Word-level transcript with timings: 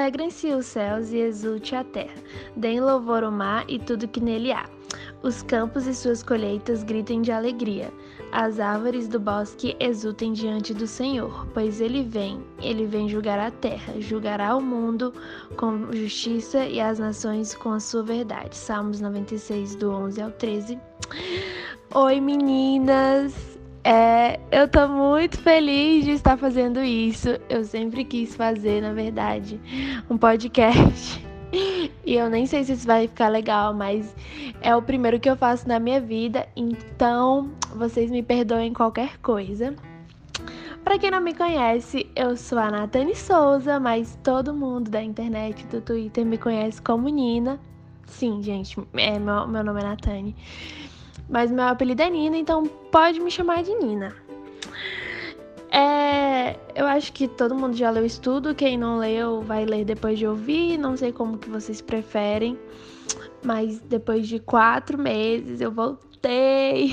Alegrem-se 0.00 0.48
os 0.54 0.64
céus 0.64 1.12
e 1.12 1.18
exulte 1.18 1.74
a 1.74 1.84
terra, 1.84 2.14
deem 2.56 2.80
louvor 2.80 3.22
ao 3.22 3.30
mar 3.30 3.66
e 3.68 3.78
tudo 3.78 4.08
que 4.08 4.18
nele 4.18 4.50
há. 4.50 4.64
Os 5.22 5.42
campos 5.42 5.86
e 5.86 5.94
suas 5.94 6.22
colheitas 6.22 6.82
gritem 6.82 7.20
de 7.20 7.30
alegria. 7.30 7.92
As 8.32 8.58
árvores 8.58 9.06
do 9.06 9.20
bosque 9.20 9.76
exultem 9.78 10.32
diante 10.32 10.72
do 10.72 10.86
Senhor, 10.86 11.46
pois 11.52 11.82
ele 11.82 12.02
vem, 12.02 12.42
ele 12.62 12.86
vem 12.86 13.10
julgar 13.10 13.38
a 13.38 13.50
terra, 13.50 14.00
julgará 14.00 14.56
o 14.56 14.62
mundo 14.62 15.12
com 15.58 15.92
justiça 15.92 16.64
e 16.64 16.80
as 16.80 16.98
nações 16.98 17.54
com 17.54 17.70
a 17.70 17.78
sua 17.78 18.02
verdade. 18.02 18.56
Salmos 18.56 19.02
96, 19.02 19.74
do 19.74 19.90
11 19.90 20.22
ao 20.22 20.30
13. 20.30 20.78
Oi 21.94 22.20
meninas! 22.22 23.49
É, 23.82 24.38
eu 24.50 24.68
tô 24.68 24.86
muito 24.88 25.38
feliz 25.38 26.04
de 26.04 26.12
estar 26.12 26.36
fazendo 26.36 26.82
isso. 26.82 27.28
Eu 27.48 27.64
sempre 27.64 28.04
quis 28.04 28.34
fazer, 28.36 28.82
na 28.82 28.92
verdade, 28.92 29.60
um 30.08 30.16
podcast. 30.16 31.24
E 32.06 32.14
eu 32.14 32.30
nem 32.30 32.46
sei 32.46 32.62
se 32.62 32.74
isso 32.74 32.86
vai 32.86 33.08
ficar 33.08 33.28
legal, 33.28 33.74
mas 33.74 34.14
é 34.60 34.74
o 34.74 34.80
primeiro 34.80 35.18
que 35.18 35.28
eu 35.28 35.36
faço 35.36 35.66
na 35.66 35.80
minha 35.80 36.00
vida, 36.00 36.46
então 36.54 37.50
vocês 37.74 38.08
me 38.08 38.22
perdoem 38.22 38.72
qualquer 38.72 39.18
coisa. 39.18 39.74
Para 40.84 40.98
quem 40.98 41.10
não 41.10 41.20
me 41.20 41.34
conhece, 41.34 42.08
eu 42.16 42.36
sou 42.36 42.58
a 42.58 42.70
Nathane 42.70 43.14
Souza, 43.14 43.80
mas 43.80 44.18
todo 44.22 44.54
mundo 44.54 44.90
da 44.90 45.02
internet, 45.02 45.66
do 45.66 45.80
Twitter 45.80 46.24
me 46.24 46.38
conhece 46.38 46.80
como 46.80 47.08
Nina. 47.08 47.58
Sim, 48.06 48.42
gente, 48.42 48.76
é, 48.94 49.18
meu, 49.18 49.46
meu 49.46 49.62
nome 49.62 49.80
é 49.80 49.84
Nathane. 49.84 50.36
Mas 51.30 51.50
meu 51.52 51.64
apelido 51.64 52.02
é 52.02 52.10
Nina, 52.10 52.36
então 52.36 52.66
pode 52.90 53.20
me 53.20 53.30
chamar 53.30 53.62
de 53.62 53.72
Nina. 53.76 54.12
É, 55.70 56.56
eu 56.74 56.84
acho 56.86 57.12
que 57.12 57.28
todo 57.28 57.54
mundo 57.54 57.76
já 57.76 57.88
leu 57.90 58.04
estudo, 58.04 58.54
quem 58.56 58.76
não 58.76 58.98
leu 58.98 59.40
vai 59.40 59.64
ler 59.64 59.84
depois 59.84 60.18
de 60.18 60.26
ouvir, 60.26 60.76
não 60.76 60.96
sei 60.96 61.12
como 61.12 61.38
que 61.38 61.48
vocês 61.48 61.80
preferem, 61.80 62.58
mas 63.44 63.78
depois 63.78 64.26
de 64.26 64.40
quatro 64.40 64.98
meses 64.98 65.60
eu 65.60 65.70
voltei 65.70 66.90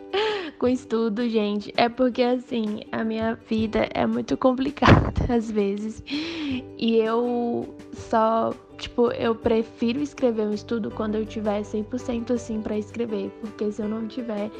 com 0.58 0.66
estudo, 0.66 1.28
gente. 1.28 1.70
É 1.76 1.90
porque 1.90 2.22
assim, 2.22 2.84
a 2.90 3.04
minha 3.04 3.34
vida 3.34 3.86
é 3.92 4.06
muito 4.06 4.34
complicada 4.38 5.12
às 5.28 5.50
vezes 5.50 6.02
e 6.06 6.96
eu 6.96 7.74
só 7.92 8.54
Tipo, 8.78 9.10
eu 9.12 9.34
prefiro 9.34 10.00
escrever 10.00 10.46
um 10.46 10.52
estudo 10.52 10.90
quando 10.90 11.14
eu 11.14 11.24
tiver 11.24 11.62
100% 11.62 12.32
assim 12.32 12.60
para 12.60 12.76
escrever, 12.76 13.30
porque 13.40 13.72
se 13.72 13.80
eu 13.80 13.88
não 13.88 14.06
tiver, 14.06 14.50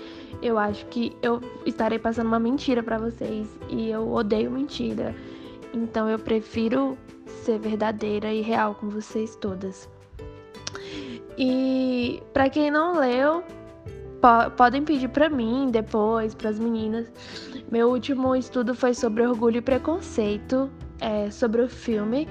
eu 0.41 0.59
acho 0.59 0.86
que 0.86 1.14
eu 1.22 1.41
estarei 1.67 1.98
passando 1.98 2.28
uma 2.28 2.41
mentira 2.41 2.83
para 2.83 2.97
vocês 2.97 3.47
e 3.69 3.91
eu 3.91 4.11
odeio 4.11 4.50
mentira. 4.50 5.14
Então 5.75 6.09
eu 6.09 6.19
prefiro 6.19 6.97
ser 7.27 7.59
verdadeira 7.59 8.33
e 8.33 8.41
real 8.41 8.75
com 8.75 8.89
vocês 8.89 9.37
todas. 9.37 9.87
E 11.37 12.22
para 12.33 12.48
quem 12.48 12.70
não 12.70 12.98
leu, 12.98 13.42
po 14.22 14.50
podem 14.56 14.83
pedir 14.83 15.09
para 15.09 15.28
mim 15.28 15.69
depois, 15.70 16.34
para 16.34 16.48
as 16.48 16.59
meninas. 16.59 17.06
Meu 17.70 17.91
último 17.91 18.34
estudo 18.34 18.75
foi 18.75 18.94
sobre 18.94 19.27
orgulho 19.27 19.59
e 19.59 19.61
preconceito, 19.61 20.70
é, 21.00 21.31
sobre 21.31 21.61
o 21.61 21.69
filme 21.69 22.27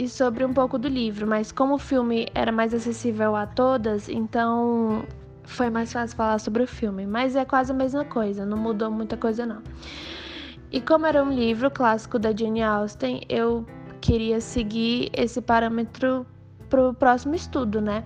e 0.00 0.08
sobre 0.08 0.46
um 0.46 0.52
pouco 0.54 0.78
do 0.78 0.88
livro, 0.88 1.26
mas 1.26 1.52
como 1.52 1.74
o 1.74 1.78
filme 1.78 2.26
era 2.34 2.50
mais 2.50 2.72
acessível 2.72 3.36
a 3.36 3.46
todas, 3.46 4.08
então 4.08 5.04
foi 5.44 5.68
mais 5.68 5.92
fácil 5.92 6.16
falar 6.16 6.38
sobre 6.38 6.62
o 6.62 6.66
filme. 6.66 7.06
Mas 7.06 7.36
é 7.36 7.44
quase 7.44 7.70
a 7.70 7.74
mesma 7.74 8.02
coisa, 8.02 8.46
não 8.46 8.56
mudou 8.56 8.90
muita 8.90 9.14
coisa 9.14 9.44
não. 9.44 9.60
E 10.72 10.80
como 10.80 11.04
era 11.04 11.22
um 11.22 11.30
livro 11.30 11.70
clássico 11.70 12.18
da 12.18 12.34
Jane 12.34 12.62
Austen, 12.62 13.26
eu 13.28 13.66
queria 14.00 14.40
seguir 14.40 15.10
esse 15.12 15.42
parâmetro 15.42 16.24
pro 16.70 16.94
próximo 16.94 17.34
estudo, 17.34 17.82
né? 17.82 18.02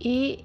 E 0.00 0.44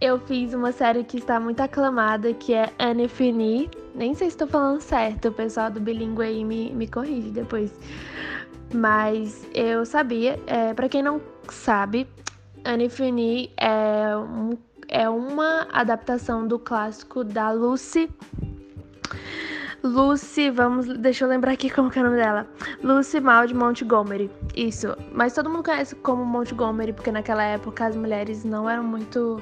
eu 0.00 0.18
fiz 0.18 0.54
uma 0.54 0.72
série 0.72 1.04
que 1.04 1.18
está 1.18 1.38
muito 1.38 1.60
aclamada, 1.60 2.32
que 2.32 2.54
é 2.54 2.72
Anne 2.78 3.06
Fini. 3.06 3.68
Nem 3.94 4.14
sei 4.14 4.30
se 4.30 4.36
estou 4.36 4.48
falando 4.48 4.80
certo, 4.80 5.28
o 5.28 5.32
pessoal 5.32 5.70
do 5.70 5.78
bilíngue 5.78 6.22
aí 6.22 6.42
me, 6.42 6.72
me 6.72 6.88
corrige 6.88 7.28
depois. 7.28 7.70
Mas 8.74 9.46
eu 9.54 9.86
sabia, 9.86 10.38
é, 10.48 10.74
para 10.74 10.88
quem 10.88 11.00
não 11.00 11.20
sabe, 11.48 12.08
Anne 12.64 12.88
Fini 12.88 13.52
é, 13.56 14.16
um, 14.16 14.58
é 14.88 15.08
uma 15.08 15.68
adaptação 15.72 16.46
do 16.46 16.58
clássico 16.58 17.22
da 17.22 17.52
Lucy. 17.52 18.10
Lucy, 19.80 20.50
vamos, 20.50 20.88
deixa 20.98 21.24
eu 21.24 21.28
lembrar 21.28 21.52
aqui 21.52 21.70
como 21.70 21.92
é 21.94 22.00
o 22.00 22.04
nome 22.04 22.16
dela. 22.16 22.48
Lucy 22.82 23.20
Maud 23.20 23.54
Montgomery. 23.54 24.28
Isso. 24.56 24.96
Mas 25.12 25.34
todo 25.34 25.48
mundo 25.48 25.62
conhece 25.62 25.94
como 25.94 26.24
Montgomery 26.24 26.92
porque 26.92 27.12
naquela 27.12 27.44
época 27.44 27.86
as 27.86 27.94
mulheres 27.94 28.44
não 28.44 28.68
eram 28.68 28.82
muito 28.82 29.40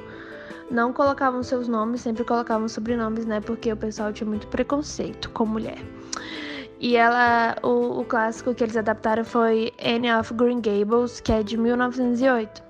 não 0.71 0.93
colocavam 0.93 1.43
seus 1.43 1.69
nomes, 1.69 2.01
sempre 2.01 2.25
colocavam 2.25 2.69
sobrenomes, 2.69 3.25
né? 3.25 3.41
Porque 3.41 3.73
o 3.73 3.77
pessoal 3.77 4.13
tinha 4.13 4.29
muito 4.29 4.47
preconceito 4.49 5.31
com 5.31 5.47
mulher. 5.47 5.79
E 6.83 6.97
ela, 6.97 7.57
o, 7.63 8.01
o 8.01 8.05
clássico 8.05 8.53
que 8.53 8.65
eles 8.65 8.77
adaptaram 8.77 9.25
foi 9.25 9.73
Anne 9.83 10.13
of 10.13 10.35
Green 10.35 10.61
Gables, 10.61 11.21
que 11.21 11.31
é 11.33 11.43
de 11.43 11.57
1908 11.57 12.61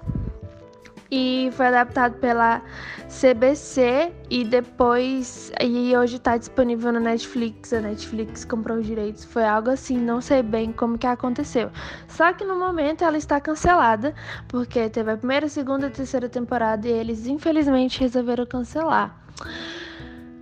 e 1.14 1.50
foi 1.52 1.66
adaptado 1.66 2.14
pela 2.20 2.62
CBC 3.06 4.10
e 4.30 4.44
depois 4.44 5.52
e 5.60 5.94
hoje 5.94 6.16
está 6.16 6.38
disponível 6.38 6.90
na 6.90 7.00
Netflix. 7.00 7.70
A 7.74 7.82
Netflix 7.82 8.46
comprou 8.46 8.78
os 8.78 8.86
direitos, 8.86 9.22
foi 9.22 9.44
algo 9.44 9.68
assim, 9.68 9.98
não 9.98 10.22
sei 10.22 10.42
bem 10.42 10.72
como 10.72 10.96
que 10.96 11.06
aconteceu. 11.06 11.70
Só 12.08 12.32
que 12.32 12.46
no 12.46 12.58
momento 12.58 13.04
ela 13.04 13.18
está 13.18 13.38
cancelada 13.42 14.14
porque 14.48 14.88
teve 14.88 15.12
a 15.12 15.16
primeira, 15.18 15.50
segunda 15.50 15.88
e 15.88 15.90
terceira 15.90 16.30
temporada 16.30 16.88
e 16.88 16.90
eles 16.90 17.26
infelizmente 17.26 18.00
resolveram 18.00 18.46
cancelar. 18.46 19.14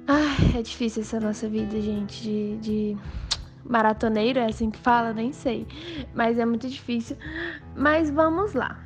Ai, 0.07 0.59
é 0.59 0.63
difícil 0.63 1.03
essa 1.03 1.19
nossa 1.19 1.49
vida, 1.49 1.81
gente, 1.81 2.23
de, 2.23 2.57
de 2.59 2.97
maratoneiro, 3.65 4.39
é 4.39 4.47
assim 4.47 4.71
que 4.71 4.79
fala, 4.79 5.13
nem 5.13 5.33
sei. 5.33 5.67
Mas 6.15 6.39
é 6.39 6.45
muito 6.45 6.69
difícil. 6.69 7.17
Mas 7.75 8.11
vamos 8.11 8.55
lá. 8.55 8.79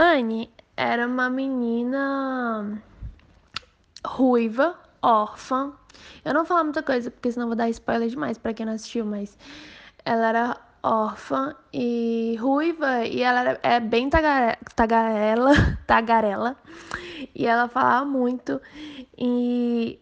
Anne 0.00 0.48
era 0.76 1.08
uma 1.08 1.28
menina 1.28 2.80
ruiva, 4.06 4.78
órfã. 5.02 5.72
Eu 6.24 6.32
não 6.34 6.42
vou 6.42 6.46
falar 6.46 6.62
muita 6.62 6.84
coisa, 6.84 7.10
porque 7.10 7.32
senão 7.32 7.48
vou 7.48 7.56
dar 7.56 7.68
spoiler 7.70 8.08
demais 8.08 8.38
para 8.38 8.54
quem 8.54 8.64
não 8.64 8.74
assistiu, 8.74 9.04
mas 9.04 9.36
ela 10.04 10.28
era 10.28 10.67
órfã 10.82 11.54
e 11.72 12.36
ruiva 12.40 13.04
e 13.04 13.22
ela 13.22 13.58
é 13.62 13.80
bem 13.80 14.08
tagarela, 14.10 15.52
tagarela 15.86 16.56
e 17.34 17.46
ela 17.46 17.68
falava 17.68 18.04
muito 18.04 18.60
e 19.16 19.98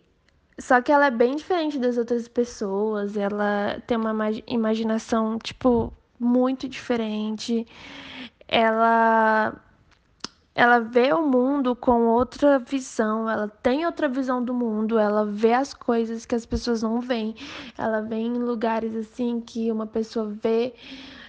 só 0.58 0.80
que 0.80 0.90
ela 0.90 1.06
é 1.06 1.10
bem 1.10 1.36
diferente 1.36 1.78
das 1.78 1.98
outras 1.98 2.28
pessoas, 2.28 3.16
ela 3.16 3.82
tem 3.86 3.96
uma 3.96 4.30
imaginação 4.46 5.38
tipo 5.38 5.92
muito 6.18 6.68
diferente. 6.68 7.66
Ela 8.48 9.54
ela 10.56 10.78
vê 10.78 11.12
o 11.12 11.20
mundo 11.20 11.76
com 11.76 12.06
outra 12.06 12.58
visão, 12.58 13.28
ela 13.28 13.46
tem 13.62 13.84
outra 13.84 14.08
visão 14.08 14.42
do 14.42 14.54
mundo, 14.54 14.98
ela 14.98 15.26
vê 15.26 15.52
as 15.52 15.74
coisas 15.74 16.24
que 16.24 16.34
as 16.34 16.46
pessoas 16.46 16.82
não 16.82 16.98
veem. 16.98 17.36
Ela 17.76 18.00
vê 18.00 18.16
em 18.16 18.38
lugares 18.38 18.96
assim 18.96 19.38
que 19.38 19.70
uma 19.70 19.86
pessoa 19.86 20.26
vê 20.26 20.72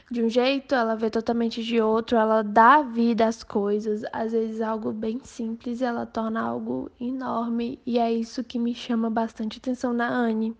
de 0.09 0.23
um 0.23 0.29
jeito, 0.29 0.73
ela 0.73 0.95
vê 0.95 1.09
totalmente 1.09 1.61
de 1.61 1.81
outro, 1.81 2.17
ela 2.17 2.41
dá 2.41 2.81
vida 2.81 3.27
às 3.27 3.43
coisas, 3.43 4.03
às 4.13 4.31
vezes 4.31 4.61
algo 4.61 4.93
bem 4.93 5.19
simples, 5.21 5.81
ela 5.81 6.05
torna 6.05 6.39
algo 6.41 6.89
enorme, 6.97 7.81
e 7.85 7.99
é 7.99 8.09
isso 8.09 8.45
que 8.45 8.57
me 8.57 8.73
chama 8.73 9.09
bastante 9.09 9.57
atenção 9.57 9.91
na 9.91 10.07
Anne. 10.07 10.55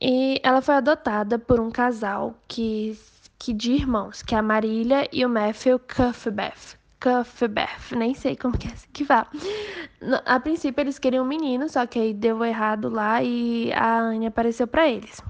E 0.00 0.40
ela 0.42 0.62
foi 0.62 0.76
adotada 0.76 1.38
por 1.38 1.60
um 1.60 1.70
casal 1.70 2.34
que, 2.48 2.98
que 3.38 3.52
de 3.52 3.72
irmãos, 3.72 4.22
que 4.22 4.34
é 4.34 4.38
a 4.38 4.42
Marília 4.42 5.06
e 5.12 5.26
o 5.26 5.28
Matthew 5.28 5.78
Cuthbert. 5.80 6.82
Cuthbert, 7.04 7.94
nem 7.94 8.14
sei 8.14 8.34
como 8.34 8.56
que 8.56 8.66
é 8.66 8.72
que 8.90 9.04
fala. 9.04 9.28
A 10.24 10.40
princípio 10.40 10.80
eles 10.80 10.98
queriam 10.98 11.22
um 11.22 11.28
menino, 11.28 11.68
só 11.68 11.86
que 11.86 11.98
aí 11.98 12.14
deu 12.14 12.42
errado 12.42 12.88
lá 12.88 13.22
e 13.22 13.70
a 13.74 13.98
Anne 13.98 14.26
apareceu 14.26 14.66
para 14.66 14.88
eles. 14.88 15.22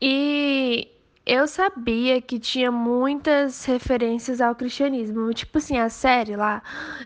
E 0.00 0.88
eu 1.26 1.46
sabia 1.46 2.22
que 2.22 2.38
tinha 2.38 2.70
muitas 2.72 3.66
referências 3.66 4.40
ao 4.40 4.54
cristianismo. 4.54 5.32
Tipo 5.34 5.58
assim, 5.58 5.76
a 5.76 5.90
série 5.90 6.36
lá, 6.36 6.62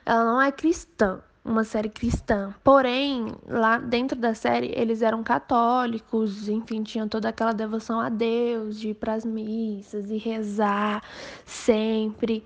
ela 0.06 0.24
não 0.24 0.40
é 0.40 0.52
cristã. 0.52 1.20
Uma 1.44 1.64
série 1.64 1.88
cristã. 1.88 2.54
Porém, 2.62 3.34
lá 3.48 3.78
dentro 3.78 4.18
da 4.18 4.34
série, 4.34 4.72
eles 4.76 5.02
eram 5.02 5.22
católicos, 5.22 6.48
enfim, 6.48 6.82
tinham 6.82 7.08
toda 7.08 7.28
aquela 7.28 7.52
devoção 7.52 7.98
a 7.98 8.08
Deus, 8.08 8.78
de 8.78 8.90
ir 8.90 8.94
para 8.94 9.14
as 9.14 9.24
missas 9.24 10.10
e 10.10 10.18
rezar 10.18 11.02
sempre. 11.44 12.44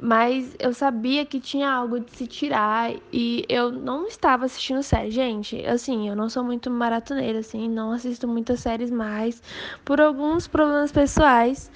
Mas 0.00 0.54
eu 0.58 0.72
sabia 0.72 1.26
que 1.26 1.40
tinha 1.40 1.70
algo 1.70 2.00
de 2.00 2.10
se 2.16 2.26
tirar 2.26 2.92
e 3.12 3.44
eu 3.48 3.72
não 3.72 4.06
estava 4.06 4.44
assistindo 4.44 4.82
série. 4.82 5.10
Gente, 5.10 5.64
assim, 5.66 6.08
eu 6.08 6.16
não 6.16 6.28
sou 6.28 6.44
muito 6.44 6.70
maratoneira, 6.70 7.40
assim, 7.40 7.68
não 7.68 7.92
assisto 7.92 8.28
muitas 8.28 8.60
séries 8.60 8.90
mais 8.90 9.42
por 9.84 10.00
alguns 10.00 10.46
problemas 10.46 10.92
pessoais. 10.92 11.70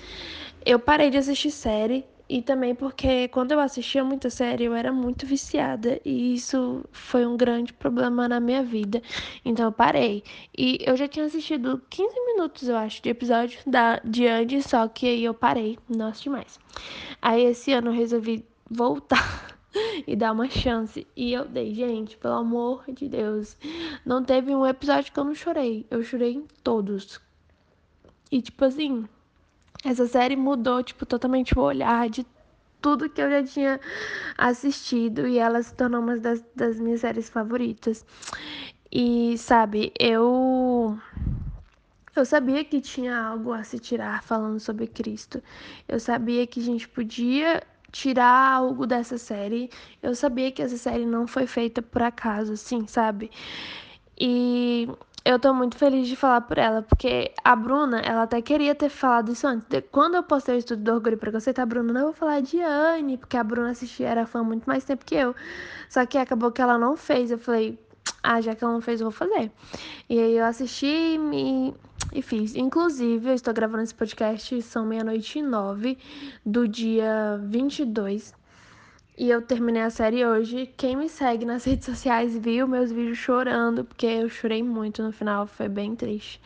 Eu 0.65 0.79
parei 0.79 1.11
de 1.11 1.19
assistir 1.19 1.51
série 1.51 2.05
e 2.29 2.43
também 2.43 2.75
porque 2.75 3.29
quando 3.29 3.53
eu 3.53 3.61
assistia 3.61 4.05
muita 4.05 4.31
série 4.31 4.65
eu 4.65 4.75
era 4.75 4.93
muito 4.93 5.25
viciada 5.27 6.01
e 6.05 6.35
isso 6.35 6.85
foi 6.91 7.25
um 7.25 7.37
grande 7.37 7.73
problema 7.73 8.29
na 8.29 8.41
minha 8.41 8.63
vida. 8.63 9.03
Então 9.45 9.67
eu 9.67 9.73
parei. 9.73 10.25
E 10.57 10.79
eu 10.85 10.97
já 10.97 11.07
tinha 11.07 11.27
assistido 11.27 11.81
15 11.89 12.15
minutos, 12.27 12.69
eu 12.69 12.77
acho, 12.77 13.03
de 13.03 13.09
episódio 13.09 13.59
da, 13.67 14.01
de 14.05 14.27
antes, 14.27 14.67
só 14.67 14.89
que 14.89 15.07
aí 15.07 15.25
eu 15.25 15.35
parei, 15.35 15.79
não 15.89 16.09
assisti 16.09 16.29
mais. 16.29 16.59
Aí 17.23 17.45
esse 17.45 17.73
ano 17.73 17.91
eu 17.91 17.95
resolvi 17.95 18.45
voltar. 18.69 19.57
e 20.07 20.17
dar 20.17 20.33
uma 20.33 20.49
chance. 20.49 21.07
E 21.17 21.33
eu 21.33 21.47
dei, 21.47 21.75
gente, 21.75 22.17
pelo 22.17 22.35
amor 22.35 22.85
de 22.89 23.09
Deus. 23.09 23.57
Não 24.05 24.25
teve 24.25 24.55
um 24.55 24.67
episódio 24.67 25.13
que 25.13 25.19
eu 25.19 25.25
não 25.25 25.35
chorei. 25.35 25.87
Eu 25.91 26.03
chorei 26.03 26.33
em 26.33 26.47
todos. 26.63 27.21
E 28.31 28.41
tipo 28.43 28.65
assim, 28.65 29.07
essa 29.89 30.07
série 30.07 30.37
mudou, 30.37 30.83
tipo, 30.83 31.07
totalmente 31.07 31.59
o 31.59 31.63
olhar 31.63 32.09
de 32.09 32.27
tudo 32.81 33.11
que 33.11 33.21
eu 33.21 33.31
já 33.31 33.43
tinha 33.43 33.81
assistido 34.39 35.27
e 35.27 35.39
ela 35.39 35.63
se 35.63 35.75
tornou 35.75 36.01
uma 36.01 36.17
das, 36.17 36.45
das 36.55 36.79
minhas 36.79 37.01
séries 37.01 37.29
favoritas. 37.29 38.05
E, 38.93 39.37
sabe, 39.39 39.93
eu. 39.99 40.99
Eu 42.15 42.25
sabia 42.25 42.65
que 42.65 42.81
tinha 42.81 43.15
algo 43.19 43.53
a 43.53 43.63
se 43.63 43.79
tirar 43.79 44.23
falando 44.23 44.59
sobre 44.59 44.87
Cristo. 44.87 45.43
Eu 45.87 46.01
sabia 46.01 46.47
que 46.47 46.61
a 46.61 46.63
gente 46.63 46.89
podia 46.89 47.63
tirar 47.93 48.53
algo 48.55 48.87
dessa 48.87 49.19
série. 49.19 49.71
Eu 50.03 50.15
sabia 50.15 50.51
que 50.51 50.63
essa 50.63 50.79
série 50.79 51.05
não 51.05 51.27
foi 51.27 51.47
feita 51.47 51.83
por 51.83 52.03
acaso, 52.03 52.55
assim, 52.55 52.87
sabe? 52.87 53.31
E 54.19 54.89
eu 55.27 55.41
tô 55.41 55.53
muito 55.53 55.77
feliz 55.77 56.07
de 56.07 56.15
falar 56.15 56.43
por 56.43 56.57
ela, 56.57 56.83
porque 56.83 57.33
a 57.43 57.57
Bruna, 57.57 57.99
ela 57.99 58.23
até 58.23 58.41
queria 58.41 58.77
ter 58.77 58.89
falado 58.89 59.33
isso 59.33 59.45
antes. 59.45 59.67
Quando 59.91 60.15
eu 60.15 60.23
postei 60.23 60.55
o 60.55 60.59
estudo 60.59 60.85
do 60.85 60.93
Orgulho 60.93 61.15
e 61.15 61.17
Preconceito, 61.17 61.59
a 61.59 61.67
Bruna, 61.67 61.93
não, 61.93 62.01
eu 62.03 62.07
vou 62.07 62.15
falar 62.15 62.41
de 62.41 62.61
Anne, 62.61 63.19
porque 63.19 63.37
a 63.37 63.43
Bruna 63.43 63.71
assistia, 63.71 64.09
era 64.09 64.25
fã 64.25 64.45
muito 64.45 64.67
mais 64.67 64.85
tempo 64.85 65.05
que 65.05 65.17
eu. 65.17 65.35
Só 65.91 66.07
que 66.07 66.17
acabou 66.17 66.53
que 66.53 66.63
ela 66.63 66.79
não 66.79 66.97
fez. 66.97 67.33
Eu 67.33 67.39
falei, 67.39 67.77
ah, 68.23 68.41
já 68.41 68.55
que 68.55 68.63
ela 68.63 68.73
não 68.73 68.81
fez, 68.81 69.01
eu 69.01 69.11
vou 69.11 69.13
fazer. 69.13 69.51
E 70.09 70.17
aí 70.17 70.37
eu 70.37 70.45
assisti 70.45 70.87
e, 70.87 71.75
e 72.13 72.23
fiz. 72.23 72.55
Inclusive, 72.55 73.31
eu 73.31 73.35
estou 73.35 73.53
gravando 73.53 73.83
esse 73.83 73.95
podcast, 73.97 74.63
são 74.63 74.87
meia-noite 74.87 75.41
e 75.41 75.43
nove 75.43 75.99
do 76.45 76.69
dia 76.69 77.41
22 77.43 78.33
e 79.17 79.31
eu 79.31 79.41
terminei 79.41 79.83
a 79.83 79.91
série 79.91 80.25
hoje. 80.27 80.73
Quem 80.77 80.97
me 80.97 81.09
segue 81.09 81.45
nas 81.45 81.65
redes 81.67 81.87
sociais 81.87 82.37
viu 82.37 82.69
meus 82.69 82.93
vídeos 82.93 83.19
chorando, 83.19 83.85
porque 83.85 84.07
eu 84.07 84.29
chorei 84.29 84.63
muito 84.63 85.03
no 85.03 85.13
final, 85.13 85.47
foi 85.47 85.69
bem 85.69 85.97
triste. 85.97 86.41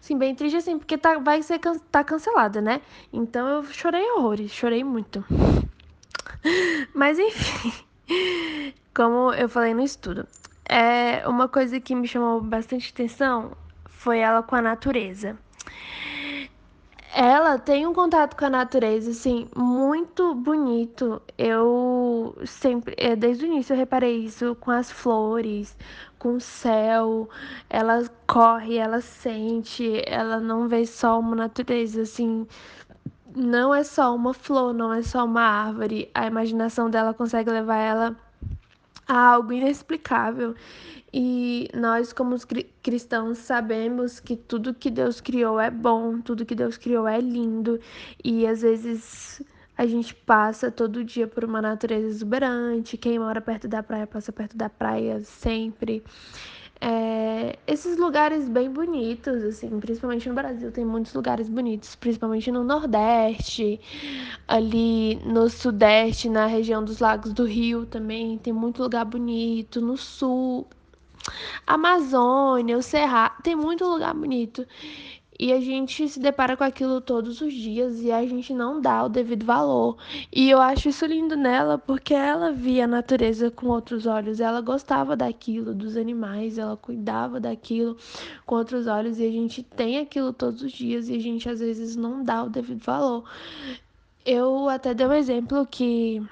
Sim, 0.00 0.18
bem 0.18 0.34
triste 0.34 0.56
assim, 0.56 0.78
porque 0.78 0.96
tá, 0.96 1.18
vai 1.18 1.42
ser 1.42 1.60
tá 1.90 2.02
cancelada, 2.02 2.60
né? 2.60 2.80
Então 3.12 3.46
eu 3.48 3.64
chorei 3.64 4.02
horrores, 4.12 4.50
chorei 4.52 4.82
muito. 4.82 5.24
Mas 6.94 7.18
enfim, 7.18 7.72
como 8.94 9.32
eu 9.32 9.48
falei 9.48 9.74
no 9.74 9.82
estudo, 9.82 10.26
é 10.68 11.26
uma 11.28 11.48
coisa 11.48 11.80
que 11.80 11.94
me 11.94 12.06
chamou 12.06 12.40
bastante 12.40 12.90
atenção 12.92 13.52
foi 13.86 14.18
ela 14.18 14.42
com 14.42 14.54
a 14.54 14.62
natureza 14.62 15.38
ela 17.14 17.58
tem 17.58 17.86
um 17.86 17.94
contato 17.94 18.36
com 18.36 18.44
a 18.44 18.50
natureza, 18.50 19.12
assim, 19.12 19.48
muito 19.56 20.34
bonito. 20.34 21.22
Eu 21.38 22.36
sempre, 22.44 22.94
é, 22.98 23.14
desde 23.14 23.44
o 23.44 23.46
início, 23.46 23.72
eu 23.72 23.76
reparei 23.76 24.16
isso 24.24 24.56
com 24.56 24.72
as 24.72 24.90
flores, 24.90 25.76
com 26.18 26.34
o 26.34 26.40
céu. 26.40 27.28
Ela 27.70 28.04
corre, 28.26 28.78
ela 28.78 29.00
sente, 29.00 30.02
ela 30.06 30.40
não 30.40 30.68
vê 30.68 30.84
só 30.84 31.20
uma 31.20 31.36
natureza, 31.36 32.02
assim. 32.02 32.46
Não 33.36 33.72
é 33.74 33.84
só 33.84 34.14
uma 34.14 34.34
flor, 34.34 34.74
não 34.74 34.92
é 34.92 35.02
só 35.02 35.24
uma 35.24 35.42
árvore. 35.42 36.10
A 36.14 36.26
imaginação 36.26 36.90
dela 36.90 37.14
consegue 37.14 37.50
levar 37.50 37.76
ela 37.76 38.16
a 39.06 39.34
algo 39.34 39.52
inexplicável. 39.52 40.54
E 41.16 41.68
nós, 41.72 42.12
como 42.12 42.34
cristãos, 42.82 43.38
sabemos 43.38 44.18
que 44.18 44.34
tudo 44.34 44.74
que 44.74 44.90
Deus 44.90 45.20
criou 45.20 45.60
é 45.60 45.70
bom, 45.70 46.20
tudo 46.20 46.44
que 46.44 46.56
Deus 46.56 46.76
criou 46.76 47.06
é 47.06 47.20
lindo, 47.20 47.78
e 48.24 48.44
às 48.44 48.62
vezes 48.62 49.40
a 49.78 49.86
gente 49.86 50.12
passa 50.12 50.72
todo 50.72 51.04
dia 51.04 51.28
por 51.28 51.44
uma 51.44 51.62
natureza 51.62 52.08
exuberante. 52.08 52.96
Quem 52.96 53.20
mora 53.20 53.40
perto 53.40 53.68
da 53.68 53.80
praia 53.80 54.08
passa 54.08 54.32
perto 54.32 54.56
da 54.56 54.68
praia 54.68 55.20
sempre. 55.20 56.02
É, 56.80 57.60
esses 57.64 57.96
lugares 57.96 58.48
bem 58.48 58.68
bonitos, 58.68 59.40
assim, 59.44 59.78
principalmente 59.78 60.28
no 60.28 60.34
Brasil, 60.34 60.72
tem 60.72 60.84
muitos 60.84 61.14
lugares 61.14 61.48
bonitos, 61.48 61.94
principalmente 61.94 62.50
no 62.50 62.64
Nordeste, 62.64 63.80
ali 64.48 65.14
no 65.24 65.48
Sudeste, 65.48 66.28
na 66.28 66.46
região 66.46 66.84
dos 66.84 66.98
Lagos 66.98 67.32
do 67.32 67.44
Rio 67.44 67.86
também, 67.86 68.36
tem 68.36 68.52
muito 68.52 68.82
lugar 68.82 69.04
bonito, 69.04 69.80
no 69.80 69.96
Sul, 69.96 70.66
Amazônia, 71.66 72.76
o 72.76 72.82
Cerrado, 72.82 73.42
tem 73.42 73.56
muito 73.56 73.84
lugar 73.84 74.14
bonito. 74.14 74.66
E 75.38 75.52
a 75.52 75.60
gente 75.60 76.08
se 76.08 76.20
depara 76.20 76.56
com 76.56 76.62
aquilo 76.62 77.00
todos 77.00 77.40
os 77.40 77.52
dias 77.52 78.00
e 78.00 78.12
a 78.12 78.24
gente 78.24 78.54
não 78.54 78.80
dá 78.80 79.02
o 79.04 79.08
devido 79.08 79.44
valor. 79.44 79.96
E 80.32 80.48
eu 80.48 80.60
acho 80.60 80.88
isso 80.88 81.04
lindo 81.06 81.36
nela 81.36 81.76
porque 81.76 82.14
ela 82.14 82.52
via 82.52 82.84
a 82.84 82.88
natureza 82.88 83.50
com 83.50 83.66
outros 83.66 84.06
olhos, 84.06 84.38
ela 84.38 84.60
gostava 84.60 85.16
daquilo, 85.16 85.74
dos 85.74 85.96
animais, 85.96 86.56
ela 86.56 86.76
cuidava 86.76 87.40
daquilo 87.40 87.96
com 88.46 88.54
outros 88.54 88.86
olhos 88.86 89.18
e 89.18 89.26
a 89.26 89.30
gente 89.30 89.62
tem 89.62 89.98
aquilo 89.98 90.32
todos 90.32 90.62
os 90.62 90.70
dias 90.70 91.08
e 91.08 91.16
a 91.16 91.20
gente 91.20 91.48
às 91.48 91.58
vezes 91.58 91.96
não 91.96 92.22
dá 92.22 92.44
o 92.44 92.48
devido 92.48 92.84
valor. 92.84 93.24
Eu 94.24 94.68
até 94.68 94.94
dei 94.94 95.06
um 95.06 95.12
exemplo 95.12 95.66
que 95.66 96.22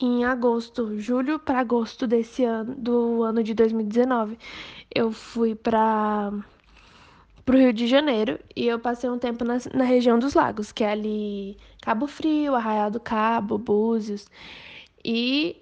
em 0.00 0.24
agosto, 0.24 0.98
julho 0.98 1.38
para 1.38 1.58
agosto 1.60 2.06
desse 2.06 2.44
ano, 2.44 2.74
do 2.76 3.22
ano 3.22 3.42
de 3.42 3.52
2019, 3.54 4.38
eu 4.94 5.10
fui 5.10 5.54
para 5.54 6.32
o 7.46 7.52
Rio 7.52 7.72
de 7.72 7.86
Janeiro 7.86 8.38
e 8.54 8.66
eu 8.66 8.78
passei 8.78 9.10
um 9.10 9.18
tempo 9.18 9.44
na, 9.44 9.58
na 9.74 9.84
região 9.84 10.18
dos 10.18 10.34
lagos, 10.34 10.70
que 10.70 10.84
é 10.84 10.92
ali 10.92 11.56
Cabo 11.82 12.06
Frio, 12.06 12.54
Arraial 12.54 12.90
do 12.90 13.00
Cabo, 13.00 13.58
Búzios. 13.58 14.28
E 15.04 15.56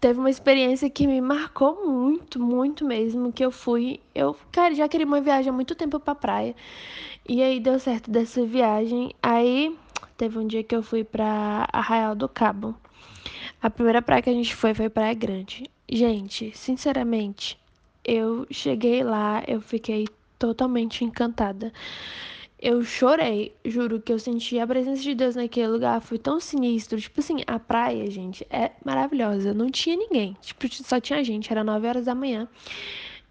teve 0.00 0.18
uma 0.18 0.30
experiência 0.30 0.90
que 0.90 1.06
me 1.06 1.20
marcou 1.20 1.86
muito, 1.86 2.40
muito 2.40 2.84
mesmo, 2.84 3.32
que 3.32 3.44
eu 3.44 3.50
fui, 3.50 4.00
eu, 4.14 4.36
cara, 4.50 4.74
já 4.74 4.88
queria 4.88 5.06
uma 5.06 5.20
viagem 5.20 5.50
há 5.50 5.52
muito 5.52 5.74
tempo 5.74 6.00
para 6.00 6.14
praia. 6.14 6.54
E 7.28 7.42
aí 7.42 7.60
deu 7.60 7.78
certo 7.78 8.10
dessa 8.10 8.44
viagem. 8.44 9.14
Aí 9.22 9.76
teve 10.16 10.38
um 10.38 10.46
dia 10.46 10.62
que 10.64 10.74
eu 10.74 10.82
fui 10.82 11.04
para 11.04 11.68
Arraial 11.72 12.14
do 12.14 12.28
Cabo. 12.28 12.74
A 13.62 13.70
primeira 13.70 14.02
praia 14.02 14.20
que 14.20 14.28
a 14.28 14.32
gente 14.32 14.56
foi 14.56 14.74
foi 14.74 14.88
Praia 14.88 15.14
Grande. 15.14 15.70
Gente, 15.88 16.50
sinceramente, 16.52 17.56
eu 18.04 18.44
cheguei 18.50 19.04
lá, 19.04 19.44
eu 19.46 19.60
fiquei 19.60 20.08
totalmente 20.36 21.04
encantada. 21.04 21.72
Eu 22.58 22.82
chorei, 22.82 23.54
juro 23.64 24.00
que 24.00 24.12
eu 24.12 24.18
senti 24.18 24.58
a 24.58 24.66
presença 24.66 25.00
de 25.00 25.14
Deus 25.14 25.36
naquele 25.36 25.68
lugar, 25.68 26.00
foi 26.00 26.18
tão 26.18 26.40
sinistro. 26.40 27.00
Tipo 27.00 27.20
assim, 27.20 27.36
a 27.46 27.56
praia, 27.60 28.10
gente, 28.10 28.44
é 28.50 28.72
maravilhosa. 28.84 29.54
Não 29.54 29.70
tinha 29.70 29.96
ninguém, 29.96 30.36
tipo, 30.40 30.66
só 30.72 30.98
tinha 31.00 31.22
gente, 31.22 31.52
era 31.52 31.62
9 31.62 31.86
horas 31.86 32.06
da 32.06 32.16
manhã. 32.16 32.48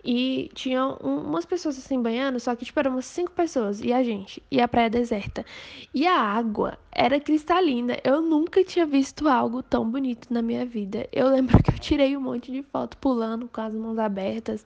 E 0.04 0.50
tinham 0.54 0.98
umas 1.02 1.46
pessoas 1.46 1.78
assim 1.78 2.02
banhando, 2.02 2.40
só 2.40 2.56
que 2.56 2.66
tipo 2.66 2.80
eram 2.80 2.92
umas 2.92 3.06
cinco 3.06 3.32
pessoas 3.32 3.82
e 3.82 3.94
a 3.94 4.02
gente, 4.04 4.42
e 4.50 4.60
a 4.60 4.68
praia 4.68 4.90
deserta. 4.90 5.46
E 5.94 6.08
a 6.08 6.16
água 6.20 6.78
era 6.92 7.20
cristalina. 7.20 7.98
Eu 8.04 8.22
nunca 8.22 8.64
tinha 8.64 8.86
visto 8.86 9.28
algo 9.28 9.62
tão 9.62 9.90
bonito 9.90 10.34
na 10.34 10.42
minha 10.42 10.66
vida. 10.66 11.08
Eu 11.12 11.30
lembro 11.30 11.58
que 11.64 11.72
eu 11.72 11.80
tirei 11.80 12.18
um 12.18 12.22
monte 12.22 12.52
de 12.52 12.64
foto 12.64 12.98
pulando 12.98 13.48
com 13.48 13.62
as 13.62 13.74
mãos 13.74 14.00
abertas. 14.00 14.66